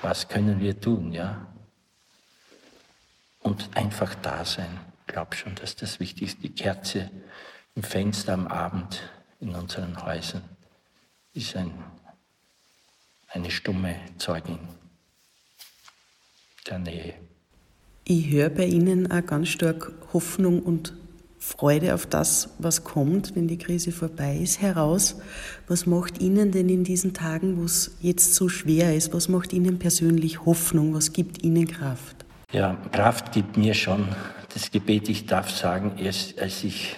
Was 0.00 0.28
können 0.28 0.60
wir 0.60 0.80
tun, 0.80 1.12
ja? 1.12 1.44
Und 3.40 3.76
einfach 3.76 4.14
da 4.16 4.44
sein. 4.44 4.78
Ich 5.00 5.12
glaube 5.12 5.34
schon, 5.34 5.56
dass 5.56 5.74
das 5.74 5.98
wichtig 5.98 6.28
ist. 6.28 6.42
Die 6.44 6.50
Kerze 6.50 7.10
im 7.74 7.82
Fenster 7.82 8.32
am 8.34 8.46
Abend 8.46 9.02
in 9.40 9.54
unseren 9.56 10.00
Häusern 10.04 10.44
ist 11.32 11.56
ein, 11.56 11.72
eine 13.28 13.50
stumme 13.50 13.96
Zeugin 14.18 14.58
der 16.66 16.78
Nähe. 16.78 17.14
Ich 18.04 18.30
höre 18.30 18.50
bei 18.50 18.64
Ihnen 18.64 19.10
auch 19.10 19.24
ganz 19.24 19.48
stark 19.48 19.92
Hoffnung 20.12 20.62
und 20.62 20.94
Freude 21.38 21.94
auf 21.94 22.06
das, 22.06 22.50
was 22.58 22.82
kommt, 22.82 23.36
wenn 23.36 23.46
die 23.46 23.58
Krise 23.58 23.92
vorbei 23.92 24.36
ist, 24.36 24.60
heraus. 24.60 25.16
Was 25.68 25.86
macht 25.86 26.20
Ihnen 26.20 26.50
denn 26.50 26.68
in 26.68 26.82
diesen 26.82 27.14
Tagen, 27.14 27.58
wo 27.58 27.64
es 27.64 27.96
jetzt 28.00 28.34
so 28.34 28.48
schwer 28.48 28.94
ist, 28.96 29.14
was 29.14 29.28
macht 29.28 29.52
Ihnen 29.52 29.78
persönlich 29.78 30.44
Hoffnung? 30.44 30.94
Was 30.94 31.12
gibt 31.12 31.44
Ihnen 31.44 31.66
Kraft? 31.66 32.24
Ja, 32.52 32.76
Kraft 32.92 33.32
gibt 33.32 33.56
mir 33.56 33.74
schon 33.74 34.08
das 34.54 34.70
Gebet. 34.70 35.08
Ich 35.08 35.26
darf 35.26 35.50
sagen, 35.50 35.98
erst 35.98 36.38
als 36.40 36.64
ich 36.64 36.96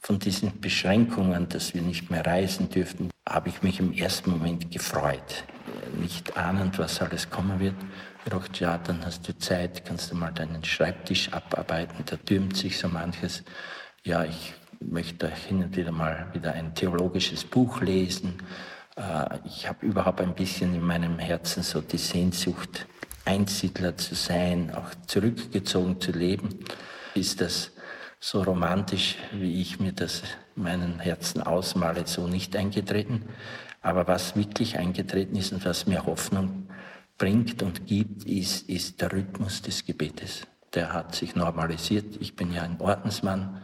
von 0.00 0.18
diesen 0.18 0.60
Beschränkungen, 0.60 1.48
dass 1.48 1.74
wir 1.74 1.82
nicht 1.82 2.10
mehr 2.10 2.26
reisen 2.26 2.68
dürften, 2.70 3.10
habe 3.28 3.48
ich 3.48 3.62
mich 3.62 3.80
im 3.80 3.92
ersten 3.92 4.30
Moment 4.30 4.70
gefreut. 4.70 5.44
Nicht 6.00 6.36
ahnend, 6.36 6.78
was 6.78 7.00
alles 7.00 7.30
kommen 7.30 7.60
wird 7.60 7.74
gedacht, 8.24 8.58
ja, 8.60 8.78
dann 8.78 9.04
hast 9.04 9.28
du 9.28 9.36
Zeit, 9.38 9.84
kannst 9.84 10.10
du 10.10 10.16
mal 10.16 10.32
deinen 10.32 10.64
Schreibtisch 10.64 11.32
abarbeiten, 11.32 12.04
da 12.06 12.16
türmt 12.16 12.56
sich 12.56 12.78
so 12.78 12.88
manches. 12.88 13.44
Ja, 14.02 14.24
ich 14.24 14.54
möchte 14.80 15.28
hin 15.28 15.62
und 15.62 15.76
wieder 15.76 15.92
mal 15.92 16.26
wieder 16.32 16.52
ein 16.52 16.74
theologisches 16.74 17.44
Buch 17.44 17.80
lesen. 17.80 18.34
Äh, 18.96 19.38
ich 19.44 19.68
habe 19.68 19.86
überhaupt 19.86 20.20
ein 20.20 20.34
bisschen 20.34 20.74
in 20.74 20.82
meinem 20.82 21.18
Herzen 21.18 21.62
so 21.62 21.80
die 21.80 21.98
Sehnsucht, 21.98 22.86
Einsiedler 23.24 23.96
zu 23.96 24.14
sein, 24.14 24.74
auch 24.74 24.90
zurückgezogen 25.06 26.00
zu 26.00 26.12
leben. 26.12 26.60
Ist 27.14 27.40
das 27.40 27.72
so 28.20 28.42
romantisch, 28.42 29.16
wie 29.32 29.60
ich 29.60 29.80
mir 29.80 29.92
das 29.92 30.22
in 30.56 30.62
meinem 30.62 30.98
Herzen 30.98 31.42
ausmale, 31.42 32.06
so 32.06 32.26
nicht 32.26 32.56
eingetreten. 32.56 33.22
Aber 33.82 34.06
was 34.06 34.34
wirklich 34.34 34.78
eingetreten 34.78 35.36
ist 35.36 35.52
und 35.52 35.64
was 35.64 35.86
mir 35.86 36.06
Hoffnung 36.06 36.68
bringt 37.18 37.62
und 37.62 37.86
gibt, 37.86 38.24
ist, 38.24 38.68
ist 38.68 39.00
der 39.00 39.12
Rhythmus 39.12 39.62
des 39.62 39.84
Gebetes. 39.84 40.46
Der 40.74 40.92
hat 40.92 41.14
sich 41.14 41.36
normalisiert. 41.36 42.16
Ich 42.20 42.34
bin 42.34 42.52
ja 42.52 42.62
ein 42.62 42.80
Ordensmann. 42.80 43.62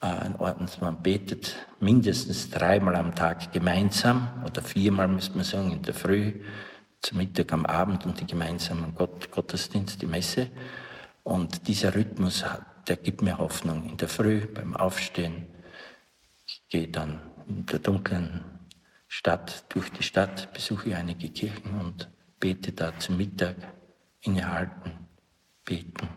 Äh, 0.00 0.06
ein 0.06 0.36
Ordensmann 0.36 1.02
betet 1.02 1.56
mindestens 1.80 2.50
dreimal 2.50 2.96
am 2.96 3.14
Tag 3.14 3.52
gemeinsam 3.52 4.28
oder 4.44 4.62
viermal, 4.62 5.08
müsste 5.08 5.36
man 5.36 5.44
sagen, 5.44 5.72
in 5.72 5.82
der 5.82 5.94
Früh, 5.94 6.34
zum 7.02 7.18
Mittag, 7.18 7.52
am 7.52 7.66
Abend 7.66 8.06
und 8.06 8.20
die 8.20 8.26
gemeinsamen 8.26 8.94
Gott, 8.94 9.30
Gottesdienst, 9.30 10.00
die 10.02 10.06
Messe. 10.06 10.50
Und 11.22 11.66
dieser 11.66 11.94
Rhythmus, 11.94 12.44
der 12.86 12.96
gibt 12.96 13.22
mir 13.22 13.38
Hoffnung. 13.38 13.88
In 13.88 13.96
der 13.96 14.08
Früh, 14.08 14.46
beim 14.46 14.76
Aufstehen, 14.76 15.46
ich 16.46 16.62
gehe 16.68 16.88
dann 16.88 17.20
in 17.48 17.66
der 17.66 17.80
dunklen 17.80 18.44
Stadt, 19.08 19.64
durch 19.70 19.90
die 19.90 20.02
Stadt, 20.02 20.52
besuche 20.52 20.96
einige 20.96 21.28
Kirchen 21.28 21.80
und 21.80 22.08
bete 22.40 22.72
da 22.72 22.98
zum 22.98 23.16
Mittag, 23.16 23.56
innehalten, 24.20 24.92
beten 25.64 26.08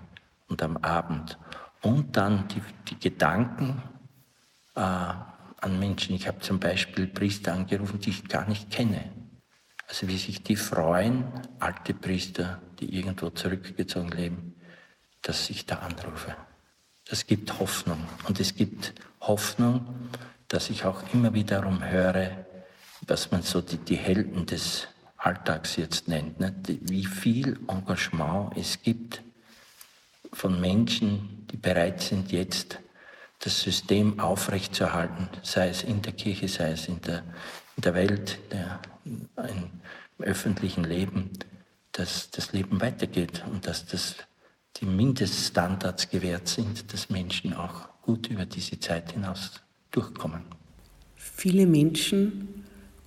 und 0.48 0.62
am 0.62 0.78
Abend. 0.78 1.38
Und 1.82 2.18
dann 2.18 2.48
die, 2.50 2.62
die 2.90 3.00
Gedanken 3.00 3.82
äh, 4.76 4.80
an 4.82 5.80
Menschen. 5.80 6.16
Ich 6.16 6.28
habe 6.28 6.40
zum 6.40 6.60
Beispiel 6.60 7.08
Priester 7.08 7.54
angerufen, 7.54 8.00
die 8.00 8.10
ich 8.10 8.28
gar 8.28 8.48
nicht 8.48 8.70
kenne. 8.72 9.12
Also 9.88 10.08
wie 10.08 10.18
sich 10.18 10.44
die 10.44 10.56
freuen, 10.56 11.26
alte 11.60 11.94
Priester, 11.94 12.62
die 12.80 12.96
irgendwo 12.96 13.30
zurückgezogen 13.30 14.10
leben, 14.10 14.56
dass 15.22 15.50
ich 15.50 15.66
da 15.66 15.78
anrufe. 15.80 16.36
Das 17.06 17.26
gibt 17.26 17.60
Hoffnung. 17.60 18.08
Und 18.28 18.40
es 18.40 18.56
gibt 18.56 18.94
Hoffnung, 19.22 20.10
dass 20.48 20.70
ich 20.70 20.86
auch 20.86 21.02
immer 21.14 21.34
wiederum 21.34 21.84
höre, 21.84 22.46
was 23.08 23.32
man 23.32 23.42
so 23.42 23.62
die, 23.62 23.78
die 23.78 23.96
Helden 23.96 24.46
des 24.46 24.88
Alltags 25.20 25.76
jetzt 25.76 26.08
nennt. 26.08 26.40
Nicht? 26.40 26.90
Wie 26.90 27.06
viel 27.06 27.60
Engagement 27.68 28.56
es 28.56 28.82
gibt 28.82 29.22
von 30.34 30.60
Menschen, 30.60 31.46
die 31.52 31.58
bereit 31.58 32.02
sind, 32.02 32.32
jetzt 32.32 32.80
das 33.40 33.62
System 33.62 34.20
aufrechtzuerhalten, 34.20 35.30
sei 35.44 35.70
es 35.70 35.84
in 35.84 36.02
der 36.02 36.14
Kirche, 36.14 36.48
sei 36.48 36.72
es 36.72 36.88
in 36.88 37.02
der, 37.02 37.24
in 37.78 37.82
der 37.84 37.94
Welt, 37.94 38.40
der, 38.52 38.80
im 39.06 39.70
öffentlichen 40.20 40.84
Leben, 40.84 41.32
dass 41.94 42.30
das 42.32 42.52
Leben 42.52 42.82
weitergeht 42.82 43.44
und 43.50 43.66
dass 43.66 43.86
das 43.86 44.16
die 44.78 44.86
Mindeststandards 44.86 46.10
gewährt 46.10 46.48
sind, 46.48 46.94
dass 46.94 47.10
Menschen 47.10 47.54
auch 47.54 47.90
gut 48.02 48.28
über 48.28 48.46
diese 48.46 48.80
Zeit 48.80 49.12
hinaus 49.12 49.62
durchkommen. 49.92 50.44
Viele 51.16 51.66
Menschen 51.66 52.59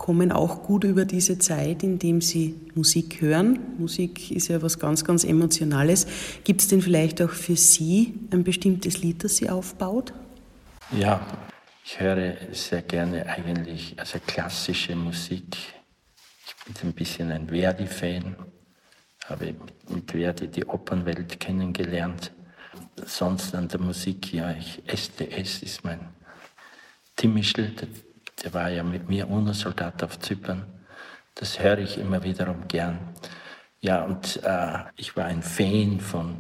kommen 0.02 0.32
auch 0.32 0.64
gut 0.64 0.82
über 0.82 1.04
diese 1.04 1.38
Zeit, 1.38 1.85
indem 1.85 2.21
sie 2.21 2.56
Musik 2.75 3.21
hören. 3.21 3.61
Musik 3.78 4.32
ist 4.32 4.49
ja 4.49 4.61
was 4.61 4.80
ganz, 4.80 5.04
ganz 5.04 5.23
Emotionales. 5.23 6.09
Gibt 6.42 6.61
es 6.61 6.66
denn 6.66 6.82
vielleicht 6.82 7.23
auch 7.23 7.30
für 7.30 7.54
Sie 7.54 8.14
ein 8.32 8.42
bestimmtes 8.42 8.99
Lied, 8.99 9.23
das 9.23 9.37
Sie 9.37 9.49
aufbaut? 9.49 10.12
Ja, 10.90 11.25
ich 11.85 12.00
höre 12.00 12.35
sehr 12.50 12.82
gerne 12.82 13.26
eigentlich 13.26 13.94
also 13.97 14.18
klassische 14.26 14.97
Musik. 14.97 15.56
Ich 16.47 16.64
bin 16.64 16.90
ein 16.90 16.92
bisschen 16.94 17.30
ein 17.30 17.49
Verdi-Fan 17.49 18.35
habe 19.28 19.54
mit 19.88 20.11
Verdi 20.11 20.49
die 20.49 20.64
Opernwelt 20.64 21.38
kennengelernt. 21.38 22.32
Sonst 23.06 23.54
an 23.54 23.68
der 23.68 23.80
Musik, 23.80 24.32
ja, 24.32 24.50
ich, 24.52 24.82
SDS 24.87 25.62
ist 25.62 25.85
mein 25.85 26.00
Timischl, 27.14 27.73
der, 28.43 28.55
war 28.55 28.69
ja 28.69 28.83
mit 28.83 29.09
mir 29.09 29.29
UNO-Soldat 29.29 30.03
auf 30.03 30.19
Zypern. 30.19 30.67
Das 31.35 31.59
höre 31.61 31.79
ich 31.79 31.99
immer 31.99 32.23
wiederum 32.23 32.69
gern. 32.69 32.99
Ja, 33.81 34.05
und 34.05 34.43
äh, 34.45 34.79
ich 34.97 35.17
war 35.17 35.25
ein 35.25 35.43
Fan 35.43 36.01
von 36.01 36.39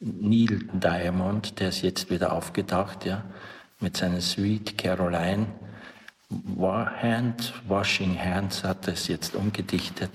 Neil 0.00 0.60
Diamond, 0.72 1.58
der 1.60 1.70
ist 1.70 1.82
jetzt 1.82 2.10
wieder 2.10 2.32
aufgetaucht, 2.32 3.04
ja, 3.04 3.24
mit 3.80 3.96
seiner 3.96 4.20
Sweet 4.20 4.78
Caroline. 4.78 5.46
War 6.30 7.02
Hand, 7.02 7.52
Washing 7.66 8.18
Hands 8.18 8.62
hat 8.64 8.86
es 8.88 9.08
jetzt 9.08 9.34
umgedichtet 9.34 10.10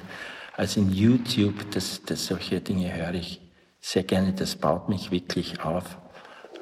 als 0.56 0.78
in 0.78 0.92
YouTube, 0.92 1.72
das, 1.72 2.04
das 2.06 2.28
solche 2.28 2.62
Dinge 2.62 2.94
höre 2.94 3.16
ich 3.16 3.42
sehr 3.80 4.04
gerne, 4.04 4.34
das 4.34 4.56
baut 4.56 4.90
mich 4.90 5.12
wirklich 5.12 5.62
auf. 5.64 5.98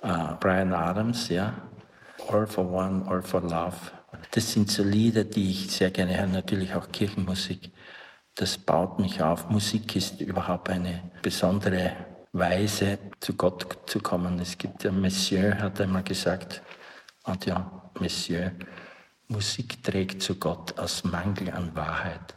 Uh, 0.03 0.35
Brian 0.39 0.73
Adams, 0.73 1.29
ja, 1.29 1.53
All 2.27 2.47
for 2.47 2.71
One, 2.71 3.05
All 3.07 3.21
for 3.21 3.41
Love. 3.41 3.75
Das 4.29 4.51
sind 4.51 4.69
so 4.69 4.83
Lieder, 4.83 5.23
die 5.23 5.51
ich 5.51 5.71
sehr 5.71 5.89
gerne 5.89 6.17
höre, 6.17 6.27
natürlich 6.27 6.73
auch 6.75 6.91
Kirchenmusik. 6.91 7.71
Das 8.35 8.57
baut 8.57 8.99
mich 8.99 9.21
auf. 9.21 9.49
Musik 9.49 9.95
ist 9.95 10.21
überhaupt 10.21 10.69
eine 10.69 11.11
besondere 11.21 11.93
Weise, 12.31 12.99
zu 13.19 13.33
Gott 13.33 13.89
zu 13.89 13.99
kommen. 13.99 14.39
Es 14.39 14.57
gibt 14.57 14.83
ja 14.83 14.91
Monsieur, 14.91 15.57
hat 15.57 15.81
einmal 15.81 16.03
gesagt, 16.03 16.61
und 17.23 17.45
ja, 17.45 17.91
Monsieur, 17.99 18.51
Musik 19.27 19.83
trägt 19.83 20.21
zu 20.21 20.35
Gott 20.35 20.77
aus 20.79 21.03
Mangel 21.03 21.51
an 21.51 21.75
Wahrheit 21.75 22.35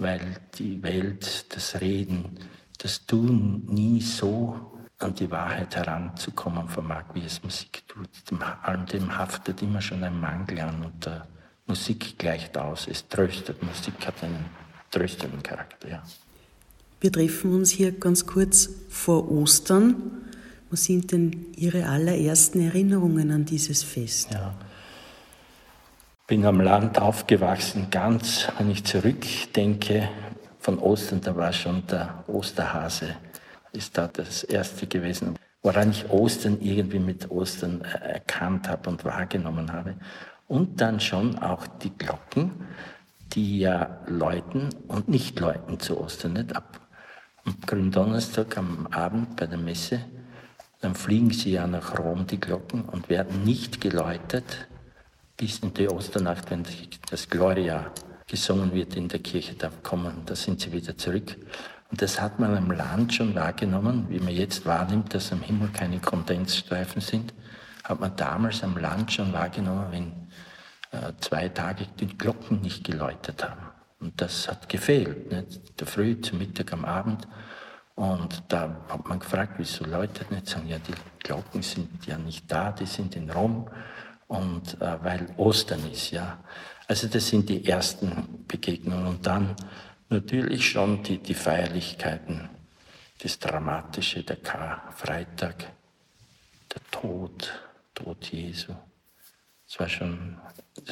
weil 0.00 0.36
die 0.58 0.82
Welt, 0.82 1.54
das 1.54 1.80
Reden, 1.80 2.38
das 2.78 3.04
Tun 3.06 3.66
nie 3.66 4.00
so 4.00 4.72
an 5.00 5.14
die 5.14 5.30
Wahrheit 5.30 5.74
heranzukommen 5.76 6.68
vermag, 6.68 7.04
wie 7.14 7.24
es 7.24 7.42
Musik 7.42 7.82
tut. 7.88 8.08
Dem, 8.30 8.38
allem 8.62 8.86
dem 8.86 9.16
haftet 9.16 9.62
immer 9.62 9.80
schon 9.80 10.04
ein 10.04 10.20
Mangel 10.20 10.60
an 10.60 10.84
und 10.84 11.06
der 11.06 11.26
Musik 11.66 12.18
gleicht 12.18 12.56
aus. 12.56 12.86
Es 12.88 13.08
tröstet. 13.08 13.62
Musik 13.62 13.94
hat 14.06 14.22
einen 14.22 14.44
tröstenden 14.90 15.42
Charakter, 15.42 15.88
ja. 15.88 16.02
Wir 17.00 17.10
treffen 17.10 17.54
uns 17.54 17.70
hier 17.70 17.92
ganz 17.92 18.26
kurz 18.26 18.68
vor 18.90 19.30
Ostern. 19.30 19.96
Was 20.70 20.84
sind 20.84 21.12
denn 21.12 21.46
Ihre 21.56 21.86
allerersten 21.86 22.60
Erinnerungen 22.60 23.30
an 23.30 23.44
dieses 23.44 23.82
Fest? 23.82 24.32
Ja 24.32 24.54
bin 26.30 26.46
am 26.46 26.60
Land 26.60 27.00
aufgewachsen, 27.00 27.88
ganz, 27.90 28.46
wenn 28.56 28.70
ich 28.70 28.84
zurückdenke, 28.84 30.08
von 30.60 30.78
Ostern, 30.78 31.20
da 31.20 31.34
war 31.34 31.52
schon 31.52 31.84
der 31.88 32.22
Osterhase, 32.28 33.16
ist 33.72 33.96
da 33.96 34.08
das 34.08 34.44
erste 34.44 34.86
gewesen, 34.86 35.36
woran 35.62 35.90
ich 35.90 36.08
Ostern 36.10 36.58
irgendwie 36.60 36.98
mit 36.98 37.30
Ostern 37.30 37.82
erkannt 37.82 38.68
habe 38.68 38.88
und 38.90 39.04
wahrgenommen 39.04 39.72
habe. 39.72 39.96
Und 40.48 40.80
dann 40.80 41.00
schon 41.00 41.38
auch 41.38 41.66
die 41.66 41.96
Glocken, 41.96 42.52
die 43.32 43.60
ja 43.60 44.00
läuten 44.06 44.70
und 44.88 45.08
nicht 45.08 45.38
läuten 45.38 45.78
zu 45.78 46.00
Ostern, 46.00 46.32
nicht 46.32 46.56
ab. 46.56 46.80
Am 47.44 47.56
Gründonnerstag 47.66 48.58
am 48.58 48.86
Abend 48.88 49.36
bei 49.36 49.46
der 49.46 49.58
Messe, 49.58 50.00
dann 50.80 50.94
fliegen 50.94 51.30
sie 51.30 51.52
ja 51.52 51.66
nach 51.66 51.98
Rom, 51.98 52.26
die 52.26 52.40
Glocken, 52.40 52.82
und 52.82 53.08
werden 53.08 53.44
nicht 53.44 53.80
geläutet, 53.80 54.68
bis 55.36 55.60
in 55.60 55.72
die 55.72 55.88
Osternacht, 55.88 56.50
wenn 56.50 56.66
das 57.10 57.28
Gloria 57.28 57.92
gesungen 58.26 58.72
wird 58.72 58.96
in 58.96 59.08
der 59.08 59.20
Kirche, 59.20 59.54
da 59.54 59.70
kommen, 59.82 60.22
da 60.26 60.34
sind 60.34 60.60
sie 60.60 60.72
wieder 60.72 60.96
zurück. 60.96 61.36
Und 61.90 62.00
das 62.00 62.20
hat 62.20 62.38
man 62.38 62.56
am 62.56 62.70
Land 62.70 63.14
schon 63.14 63.34
wahrgenommen, 63.34 64.06
wie 64.08 64.20
man 64.20 64.32
jetzt 64.32 64.64
wahrnimmt, 64.64 65.12
dass 65.12 65.32
am 65.32 65.42
Himmel 65.42 65.70
keine 65.70 65.98
Kondensstreifen 65.98 67.00
sind, 67.00 67.34
hat 67.82 67.98
man 67.98 68.14
damals 68.16 68.62
am 68.62 68.76
Land 68.76 69.12
schon 69.12 69.32
wahrgenommen, 69.32 69.86
wenn 69.90 70.12
äh, 70.92 71.12
zwei 71.20 71.48
Tage 71.48 71.86
die 71.98 72.16
Glocken 72.16 72.60
nicht 72.60 72.84
geläutet 72.84 73.42
haben. 73.42 73.70
Und 73.98 74.20
das 74.20 74.48
hat 74.48 74.68
gefehlt, 74.68 75.30
nicht? 75.30 75.80
der 75.80 75.86
Früh, 75.86 76.20
zum 76.20 76.38
Mittag, 76.38 76.72
am 76.72 76.84
Abend. 76.84 77.26
Und 77.96 78.44
da 78.48 78.76
hat 78.88 79.06
man 79.06 79.18
gefragt, 79.18 79.54
wieso 79.58 79.84
läutet 79.84 80.30
nicht? 80.30 80.48
Sagen, 80.48 80.68
ja, 80.68 80.78
die 80.78 80.94
Glocken 81.22 81.62
sind 81.62 82.06
ja 82.06 82.16
nicht 82.16 82.50
da, 82.50 82.72
die 82.72 82.86
sind 82.86 83.14
in 83.16 83.30
Rom 83.30 83.68
und 84.26 84.80
äh, 84.80 84.96
weil 85.02 85.26
Ostern 85.36 85.90
ist, 85.90 86.12
ja. 86.12 86.38
Also 86.86 87.08
das 87.08 87.28
sind 87.28 87.48
die 87.48 87.66
ersten 87.66 88.44
Begegnungen 88.48 89.06
und 89.06 89.26
dann 89.26 89.54
natürlich 90.10 90.68
schon 90.70 91.02
die, 91.02 91.18
die 91.18 91.34
Feierlichkeiten, 91.34 92.50
das 93.22 93.38
Dramatische, 93.38 94.22
der 94.22 94.36
Karfreitag, 94.36 95.72
der 96.74 96.82
Tod, 96.90 97.52
Tod 97.94 98.30
Jesu. 98.30 98.74
Es 99.66 99.78
war 99.78 99.88
schon 99.88 100.36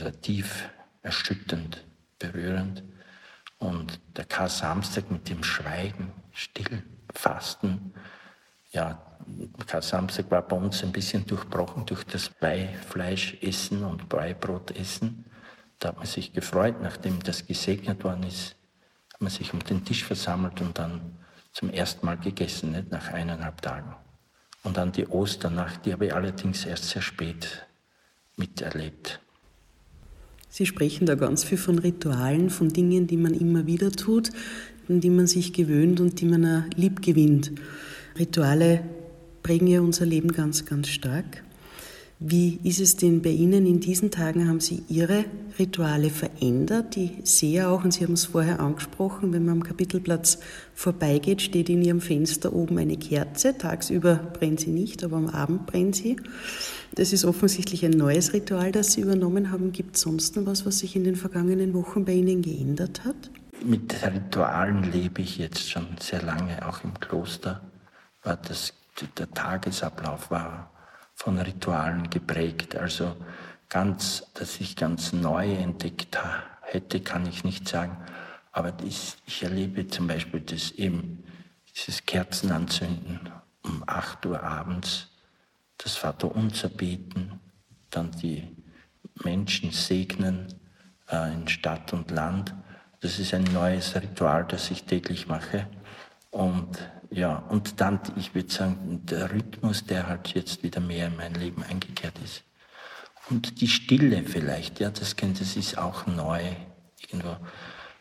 war 0.03 0.13
tief 0.21 0.69
erschütternd, 1.03 1.85
berührend. 2.19 2.83
Und 3.59 4.01
der 4.17 4.25
Kar-Samstag 4.25 5.11
mit 5.11 5.29
dem 5.29 5.43
Schweigen, 5.43 6.13
Still, 6.33 6.85
Fasten, 7.13 7.93
ja, 8.71 9.03
Samstag 9.81 10.31
war 10.31 10.43
bei 10.43 10.57
uns 10.57 10.83
ein 10.83 10.93
bisschen 10.93 11.27
durchbrochen 11.27 11.87
durch 11.87 12.05
das 12.05 12.29
Beifleischessen 12.29 13.85
und 13.85 14.09
Beibrotessen. 14.09 15.25
Da 15.79 15.89
hat 15.89 15.97
man 15.97 16.07
sich 16.07 16.33
gefreut, 16.33 16.77
nachdem 16.81 17.23
das 17.23 17.47
gesegnet 17.47 18.05
worden 18.05 18.25
ist, 18.25 18.58
hat 19.19 19.23
man 19.23 19.31
sich 19.33 19.53
um 19.53 19.59
den 19.59 19.85
Tisch 19.85 20.05
versammelt 20.05 20.61
und 20.61 20.79
dann 20.79 21.01
zum 21.51 21.71
ersten 21.71 22.07
Mal 22.07 22.19
gegessen, 22.19 22.71
nicht? 22.71 22.93
nach 22.93 23.09
eineinhalb 23.09 23.61
Tagen. 23.61 23.97
Und 24.63 24.77
dann 24.77 24.93
die 24.93 25.09
Osternacht, 25.09 25.85
die 25.85 25.93
habe 25.93 26.07
ich 26.07 26.15
allerdings 26.15 26.65
erst 26.65 26.91
sehr 26.91 27.03
spät 27.03 27.67
miterlebt. 28.37 29.19
Sie 30.49 30.67
sprechen 30.67 31.05
da 31.05 31.17
ganz 31.17 31.43
viel 31.43 31.59
von 31.59 31.81
Ritualen, 31.81 32.49
von 32.49 32.69
Dingen, 32.69 33.09
die 33.09 33.17
man 33.17 33.35
immer 33.35 33.67
wieder 33.67 33.91
tut, 33.91 34.31
an 34.89 35.01
die 35.01 35.11
man 35.11 35.27
sich 35.27 35.53
gewöhnt 35.53 35.99
und 35.99 36.21
die 36.21 36.27
man 36.27 36.47
auch 36.47 36.77
lieb 36.77 37.03
gewinnt. 37.03 37.51
Rituale 38.17 38.85
prägen 39.43 39.67
ja 39.67 39.81
unser 39.81 40.07
Leben 40.07 40.31
ganz, 40.31 40.65
ganz 40.65 40.89
stark. 40.89 41.43
Wie 42.21 42.59
ist 42.65 42.81
es 42.81 42.97
denn 42.97 43.23
bei 43.23 43.31
Ihnen 43.31 43.65
in 43.65 43.79
diesen 43.79 44.11
Tagen? 44.11 44.49
Haben 44.49 44.59
Sie 44.59 44.83
Ihre 44.89 45.25
Rituale 45.57 46.11
verändert? 46.11 46.97
Ich 46.97 47.13
sehe 47.23 47.69
auch, 47.69 47.85
und 47.85 47.93
Sie 47.93 48.03
haben 48.03 48.15
es 48.15 48.25
vorher 48.25 48.59
angesprochen, 48.59 49.33
wenn 49.33 49.45
man 49.45 49.59
am 49.59 49.63
Kapitelplatz 49.63 50.41
vorbeigeht, 50.75 51.43
steht 51.43 51.69
in 51.69 51.81
Ihrem 51.81 52.01
Fenster 52.01 52.53
oben 52.53 52.77
eine 52.79 52.97
Kerze. 52.97 53.57
Tagsüber 53.57 54.17
brennt 54.17 54.59
sie 54.59 54.71
nicht, 54.71 55.05
aber 55.05 55.17
am 55.17 55.29
Abend 55.29 55.67
brennt 55.67 55.95
sie. 55.95 56.17
Das 56.97 57.13
ist 57.13 57.25
offensichtlich 57.25 57.85
ein 57.85 57.93
neues 57.93 58.33
Ritual, 58.33 58.73
das 58.73 58.95
Sie 58.95 59.03
übernommen 59.03 59.53
haben. 59.53 59.71
Gibt 59.71 59.95
es 59.95 60.03
sonst 60.03 60.35
noch 60.35 60.47
was, 60.47 60.67
was 60.67 60.81
sich 60.81 60.97
in 60.97 61.05
den 61.05 61.15
vergangenen 61.15 61.73
Wochen 61.73 62.05
bei 62.05 62.15
Ihnen 62.15 62.43
geändert 62.43 63.05
hat? 63.05 63.31
Mit 63.65 63.95
Ritualen 64.05 64.91
lebe 64.91 65.23
ich 65.23 65.39
jetzt 65.39 65.71
schon 65.71 65.87
sehr 66.01 66.23
lange, 66.23 66.67
auch 66.67 66.83
im 66.83 66.99
Kloster 66.99 67.61
war 68.25 68.37
das, 68.37 68.75
der 69.17 69.31
Tagesablauf 69.31 70.33
war 70.33 70.73
von 71.19 71.37
Ritualen 71.37 72.09
geprägt. 72.11 72.77
Also 72.77 73.17
ganz, 73.69 74.25
dass 74.35 74.61
ich 74.61 74.77
ganz 74.77 75.13
neu 75.13 75.53
entdeckt 75.53 76.17
hätte, 76.63 77.01
kann 77.01 77.27
ich 77.27 77.43
nicht 77.43 77.67
sagen. 77.67 77.97
Aber 78.53 78.71
das, 78.71 79.17
ich 79.27 79.43
erlebe 79.43 79.89
zum 79.89 80.07
Beispiel 80.07 80.41
das 80.41 80.71
eben, 80.71 81.25
dieses 81.75 82.07
Kerzenanzünden 82.07 83.31
um 83.63 83.83
8 83.85 84.27
Uhr 84.27 84.43
abends, 84.43 85.09
das 85.77 85.97
Vaterunser 85.97 86.69
beten, 86.69 87.41
dann 87.91 88.13
die 88.13 88.57
Menschen 89.25 89.73
segnen 89.73 90.55
äh, 91.11 91.33
in 91.35 91.49
Stadt 91.49 91.93
und 91.93 92.13
Land. 92.13 92.55
Das 93.01 93.19
ist 93.19 93.35
ein 93.35 93.45
neues 93.53 93.97
Ritual, 93.97 94.45
das 94.45 94.71
ich 94.71 94.85
täglich 94.85 95.27
mache. 95.27 95.67
Und 96.31 96.79
ja, 97.11 97.37
und 97.49 97.81
dann, 97.81 98.01
ich 98.17 98.35
würde 98.35 98.53
sagen, 98.53 99.03
der 99.05 99.33
Rhythmus, 99.33 99.85
der 99.87 100.09
halt 100.09 100.29
jetzt 100.35 100.63
wieder 100.63 100.81
mehr 100.81 101.07
in 101.07 101.17
mein 101.17 101.35
Leben 101.35 101.63
eingekehrt 101.63 102.15
ist. 102.23 102.43
Und 103.31 103.61
die 103.61 103.69
Stille 103.69 104.23
vielleicht, 104.25 104.81
ja, 104.81 104.91
das, 104.91 105.15
das 105.17 105.57
ist 105.57 105.79
auch 105.79 106.07
neu. 106.07 106.43
Irgendwo. 107.01 107.37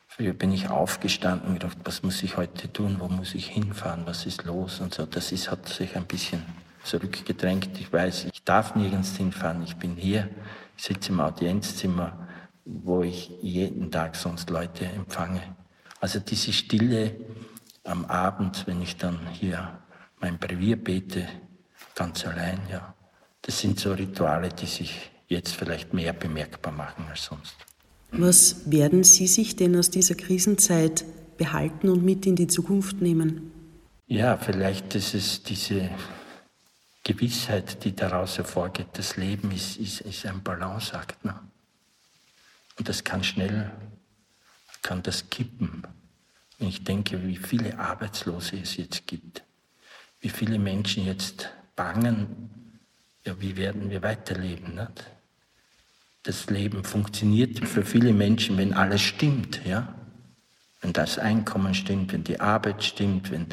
Früher 0.07 0.33
bin 0.33 0.51
ich 0.51 0.69
aufgestanden 0.69 1.49
und 1.49 1.59
gedacht, 1.59 1.77
was 1.83 2.01
muss 2.01 2.23
ich 2.23 2.37
heute 2.37 2.71
tun, 2.71 2.97
wo 2.99 3.07
muss 3.07 3.35
ich 3.35 3.47
hinfahren, 3.47 4.05
was 4.05 4.25
ist 4.25 4.45
los 4.45 4.79
und 4.79 4.93
so. 4.93 5.05
Das 5.05 5.31
ist, 5.31 5.51
hat 5.51 5.67
sich 5.69 5.95
ein 5.95 6.05
bisschen 6.05 6.43
zurückgedrängt. 6.83 7.79
Ich 7.79 7.91
weiß, 7.93 8.25
ich 8.33 8.43
darf 8.43 8.75
nirgends 8.75 9.15
hinfahren. 9.15 9.63
Ich 9.63 9.75
bin 9.75 9.95
hier, 9.95 10.29
ich 10.75 10.83
sitze 10.83 11.11
im 11.11 11.19
Audienzzimmer, 11.19 12.27
wo 12.65 13.03
ich 13.03 13.31
jeden 13.41 13.91
Tag 13.91 14.15
sonst 14.15 14.49
Leute 14.49 14.85
empfange. 14.85 15.41
Also 15.99 16.19
diese 16.19 16.53
Stille 16.53 17.15
am 17.87 18.05
Abend, 18.05 18.67
wenn 18.67 18.81
ich 18.81 18.97
dann 18.97 19.17
hier 19.31 19.79
mein 20.19 20.37
Brevier 20.37 20.75
bete, 20.75 21.27
ganz 21.95 22.25
allein, 22.25 22.59
ja. 22.71 22.93
Das 23.41 23.59
sind 23.59 23.79
so 23.79 23.93
Rituale, 23.93 24.49
die 24.49 24.65
sich 24.65 25.11
jetzt 25.27 25.55
vielleicht 25.55 25.93
mehr 25.93 26.13
bemerkbar 26.13 26.73
machen 26.73 27.05
als 27.09 27.25
sonst. 27.25 27.55
Was 28.11 28.69
werden 28.69 29.03
Sie 29.03 29.27
sich 29.27 29.55
denn 29.55 29.77
aus 29.77 29.89
dieser 29.89 30.15
Krisenzeit 30.15 31.05
behalten 31.37 31.89
und 31.89 32.03
mit 32.03 32.25
in 32.25 32.35
die 32.35 32.47
Zukunft 32.47 33.01
nehmen? 33.01 33.51
Ja, 34.07 34.37
vielleicht 34.37 34.95
ist 34.95 35.13
es 35.13 35.43
diese 35.43 35.89
Gewissheit, 37.03 37.83
die 37.83 37.95
daraus 37.95 38.37
hervorgeht. 38.37 38.87
Das 38.93 39.17
Leben 39.17 39.51
ist, 39.51 39.77
ist, 39.77 40.01
ist 40.01 40.25
ein 40.25 40.41
Balanceakt. 40.43 41.23
Ne? 41.23 41.39
Und 42.77 42.89
das 42.89 43.03
kann 43.03 43.23
schnell, 43.23 43.71
kann 44.81 45.03
das 45.03 45.29
kippen. 45.29 45.83
Wenn 46.57 46.69
ich 46.69 46.83
denke, 46.83 47.25
wie 47.25 47.37
viele 47.37 47.77
Arbeitslose 47.77 48.57
es 48.57 48.77
jetzt 48.77 49.05
gibt, 49.07 49.43
wie 50.19 50.29
viele 50.29 50.57
Menschen 50.57 51.05
jetzt 51.05 51.49
bangen, 51.75 52.49
ja, 53.25 53.39
wie 53.39 53.57
werden 53.57 53.89
wir 53.89 54.01
weiterleben? 54.01 54.75
Nicht? 54.75 55.03
Das 56.23 56.49
Leben 56.49 56.83
funktioniert 56.83 57.59
für 57.67 57.85
viele 57.85 58.13
Menschen, 58.13 58.57
wenn 58.57 58.73
alles 58.73 59.01
stimmt, 59.01 59.61
ja? 59.65 59.93
Wenn 60.81 60.93
das 60.93 61.17
Einkommen 61.17 61.73
stimmt, 61.73 62.13
wenn 62.13 62.23
die 62.23 62.39
Arbeit 62.39 62.83
stimmt, 62.83 63.31
wenn, 63.31 63.47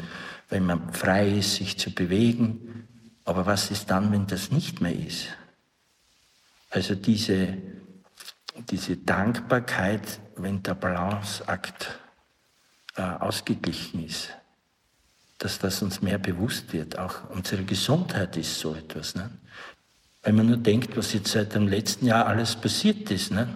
wenn 0.49 0.65
man 0.65 0.93
frei 0.93 1.29
ist, 1.29 1.55
sich 1.55 1.77
zu 1.77 1.91
bewegen. 1.91 2.87
Aber 3.23 3.45
was 3.45 3.71
ist 3.71 3.89
dann, 3.89 4.11
wenn 4.11 4.27
das 4.27 4.51
nicht 4.51 4.79
mehr 4.79 4.95
ist? 4.95 5.27
Also 6.69 6.93
diese, 6.93 7.57
diese 8.69 8.97
Dankbarkeit, 8.97 10.19
wenn 10.35 10.61
der 10.61 10.75
Balanceakt 10.75 11.99
äh, 12.95 13.01
ausgeglichen 13.01 14.05
ist, 14.05 14.29
dass 15.37 15.59
das 15.59 15.81
uns 15.81 16.01
mehr 16.01 16.17
bewusst 16.17 16.71
wird. 16.71 16.97
Auch 16.97 17.29
unsere 17.29 17.63
Gesundheit 17.63 18.37
ist 18.37 18.57
so 18.59 18.73
etwas. 18.73 19.15
Ne? 19.15 19.29
Wenn 20.23 20.35
man 20.35 20.47
nur 20.47 20.57
denkt, 20.57 20.95
was 20.95 21.13
jetzt 21.13 21.31
seit 21.31 21.55
dem 21.55 21.67
letzten 21.67 22.05
Jahr 22.05 22.25
alles 22.25 22.55
passiert 22.55 23.11
ist. 23.11 23.31
Ne? 23.31 23.47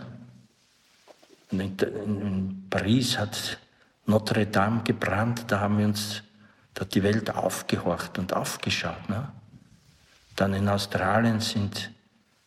In, 1.51 1.59
in, 1.61 2.67
Paris 2.69 3.17
hat 3.17 3.57
Notre 4.05 4.45
Dame 4.45 4.83
gebrannt, 4.83 5.45
da 5.47 5.61
haben 5.61 5.77
wir 5.77 5.85
uns, 5.85 6.21
da 6.73 6.81
hat 6.81 6.93
die 6.93 7.03
Welt 7.03 7.33
aufgehorcht 7.33 8.19
und 8.19 8.33
aufgeschaut. 8.33 9.07
Ne? 9.07 9.31
Dann 10.35 10.53
in 10.53 10.67
Australien 10.67 11.39
sind, 11.39 11.91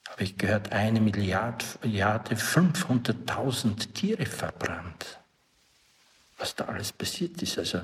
habe 0.09 0.24
ich 0.24 0.37
gehört, 0.37 0.72
eine 0.72 1.00
Milliarde, 1.00 1.64
Milliarde 1.83 2.35
500.000 2.35 3.92
Tiere 3.94 4.26
verbrannt. 4.26 5.21
Was 6.42 6.57
da 6.57 6.64
alles 6.64 6.90
passiert 6.90 7.40
ist. 7.40 7.57
Also, 7.57 7.83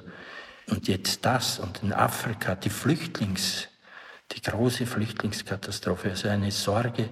und 0.67 0.89
jetzt 0.89 1.25
das 1.25 1.61
und 1.61 1.81
in 1.85 1.93
Afrika 1.93 2.57
die 2.57 2.71
Flüchtlings- 2.71 3.69
die 4.33 4.43
große 4.43 4.85
Flüchtlingskatastrophe, 4.85 6.11
also 6.11 6.29
eine 6.29 6.51
Sorge, 6.51 7.09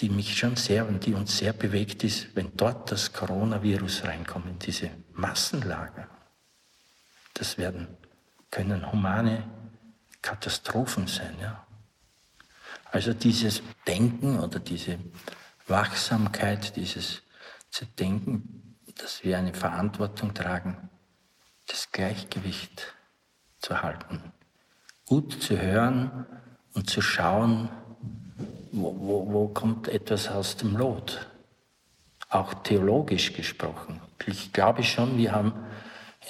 die 0.00 0.08
mich 0.08 0.36
schon 0.36 0.56
sehr 0.56 0.86
und 0.88 1.06
die 1.06 1.14
uns 1.14 1.38
sehr 1.38 1.52
bewegt 1.52 2.02
ist, 2.04 2.34
wenn 2.34 2.56
dort 2.56 2.90
das 2.90 3.12
Coronavirus 3.12 4.04
reinkommt, 4.04 4.48
in 4.48 4.58
diese 4.58 4.90
Massenlager. 5.12 6.08
Das 7.34 7.58
werden, 7.58 7.88
können 8.50 8.90
humane 8.90 9.48
Katastrophen 10.20 11.06
sein. 11.06 11.36
Ja. 11.40 11.64
Also 12.90 13.14
dieses 13.14 13.62
Denken 13.86 14.40
oder 14.40 14.58
diese 14.58 14.98
Wachsamkeit, 15.68 16.76
dieses 16.76 17.22
zu 17.70 17.86
denken, 17.86 18.71
dass 18.96 19.24
wir 19.24 19.38
eine 19.38 19.54
Verantwortung 19.54 20.34
tragen, 20.34 20.90
das 21.66 21.90
Gleichgewicht 21.92 22.94
zu 23.58 23.82
halten, 23.82 24.32
gut 25.06 25.42
zu 25.42 25.60
hören, 25.60 26.26
und 26.74 26.88
zu 26.88 27.00
schauen, 27.00 27.68
wo, 28.72 28.94
wo, 28.98 29.32
wo 29.32 29.48
kommt 29.48 29.88
etwas 29.88 30.28
aus 30.28 30.56
dem 30.56 30.76
Lot. 30.76 31.26
Auch 32.28 32.54
theologisch 32.54 33.34
gesprochen. 33.34 34.00
Ich 34.26 34.52
glaube 34.52 34.82
schon, 34.82 35.18
wir 35.18 35.32
haben 35.32 35.52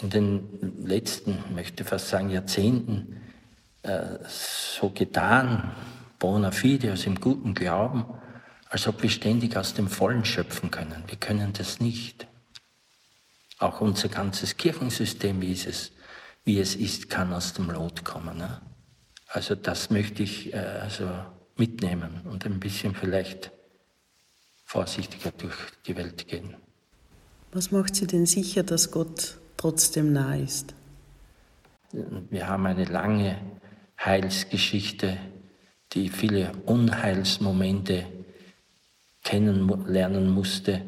in 0.00 0.10
den 0.10 0.84
letzten, 0.84 1.38
möchte 1.54 1.84
fast 1.84 2.08
sagen, 2.08 2.30
Jahrzehnten 2.30 3.20
äh, 3.82 4.18
so 4.26 4.90
getan, 4.90 5.70
bona 6.18 6.50
fide, 6.50 6.90
also 6.90 7.08
im 7.08 7.20
guten 7.20 7.54
Glauben, 7.54 8.04
als 8.68 8.88
ob 8.88 9.02
wir 9.02 9.10
ständig 9.10 9.56
aus 9.56 9.74
dem 9.74 9.88
Vollen 9.88 10.24
schöpfen 10.24 10.70
können. 10.70 11.04
Wir 11.06 11.18
können 11.18 11.52
das 11.52 11.78
nicht. 11.78 12.26
Auch 13.62 13.80
unser 13.80 14.08
ganzes 14.08 14.56
Kirchensystem, 14.56 15.40
wie 15.40 15.52
es, 15.52 15.92
wie 16.44 16.58
es 16.58 16.74
ist, 16.74 17.08
kann 17.08 17.32
aus 17.32 17.52
dem 17.52 17.70
Lot 17.70 18.04
kommen. 18.04 18.36
Ne? 18.36 18.60
Also 19.28 19.54
das 19.54 19.88
möchte 19.90 20.24
ich 20.24 20.52
äh, 20.52 20.56
also 20.56 21.08
mitnehmen 21.56 22.22
und 22.24 22.44
ein 22.44 22.58
bisschen 22.58 22.94
vielleicht 22.94 23.52
vorsichtiger 24.64 25.30
durch 25.30 25.54
die 25.86 25.96
Welt 25.96 26.26
gehen. 26.26 26.56
Was 27.52 27.70
macht 27.70 27.94
Sie 27.94 28.06
denn 28.06 28.26
sicher, 28.26 28.64
dass 28.64 28.90
Gott 28.90 29.38
trotzdem 29.56 30.12
nah 30.12 30.34
ist? 30.34 30.74
Wir 32.30 32.48
haben 32.48 32.66
eine 32.66 32.86
lange 32.86 33.38
Heilsgeschichte, 34.04 35.18
die 35.92 36.08
viele 36.08 36.52
Unheilsmomente 36.66 38.06
kennenlernen 39.22 40.30
musste. 40.30 40.82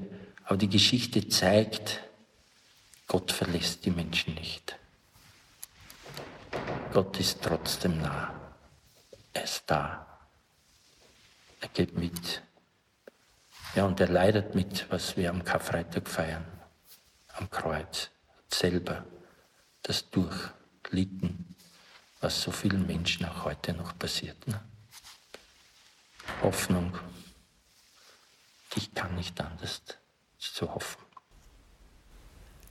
Aber 0.45 0.57
die 0.57 0.71
Geschichte 0.71 1.29
zeigt, 1.29 2.01
Gott 3.07 3.33
verlässt 3.33 3.85
die 3.85 3.91
Menschen 3.91 4.35
nicht. 4.35 4.79
Gott 6.93 7.19
ist 7.21 7.43
trotzdem 7.43 8.01
nah. 8.01 8.33
Er 9.33 9.45
ist 9.45 9.65
da. 9.67 10.07
Er 11.61 11.69
geht 11.69 11.97
mit. 11.97 12.43
Ja, 13.75 13.85
und 13.85 13.99
er 14.01 14.09
leidet 14.09 14.55
mit, 14.55 14.89
was 14.91 15.17
wir 15.17 15.31
am 15.31 15.45
Karfreitag 15.45 16.09
feiern, 16.09 16.47
am 17.33 17.51
Kreuz. 17.51 18.11
Selber 18.49 19.05
das 19.83 20.09
durchlitten, 20.11 21.57
was 22.21 22.41
so 22.41 22.53
vielen 22.53 22.87
Menschen 22.87 23.27
auch 23.27 23.45
heute 23.45 23.73
noch 23.73 23.99
passiert. 23.99 24.47
Ne? 24.47 24.61
Hoffnung. 26.43 26.97
Ich 28.77 28.95
kann 28.95 29.15
nicht 29.17 29.41
anders 29.41 29.83
zu 30.39 30.73
hoffen. 30.73 31.04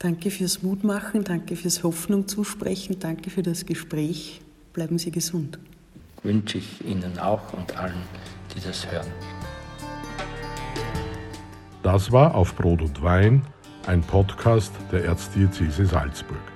Danke 0.04 0.32
fürs 0.32 0.62
Mutmachen, 0.62 1.24
danke 1.24 1.56
fürs 1.56 1.82
Hoffnung 1.82 2.28
zusprechen, 2.28 3.00
danke 3.00 3.30
für 3.30 3.42
das 3.42 3.66
Gespräch. 3.66 4.42
Bleiben 4.74 4.98
Sie 4.98 5.12
gesund. 5.12 5.60
Wünsche 6.24 6.58
ich 6.58 6.84
Ihnen 6.86 7.18
auch 7.20 7.54
und 7.54 7.78
allen, 7.78 8.04
die 8.54 8.60
das 8.60 8.86
hören. 8.92 9.08
Das 11.84 12.12
war 12.12 12.36
auf 12.36 12.54
Brot 12.54 12.82
und 12.82 13.02
Wein, 13.02 13.44
ein 13.88 14.02
Podcast 14.02 14.74
der 14.92 15.06
Erzdiözese 15.06 15.86
Salzburg. 15.86 16.53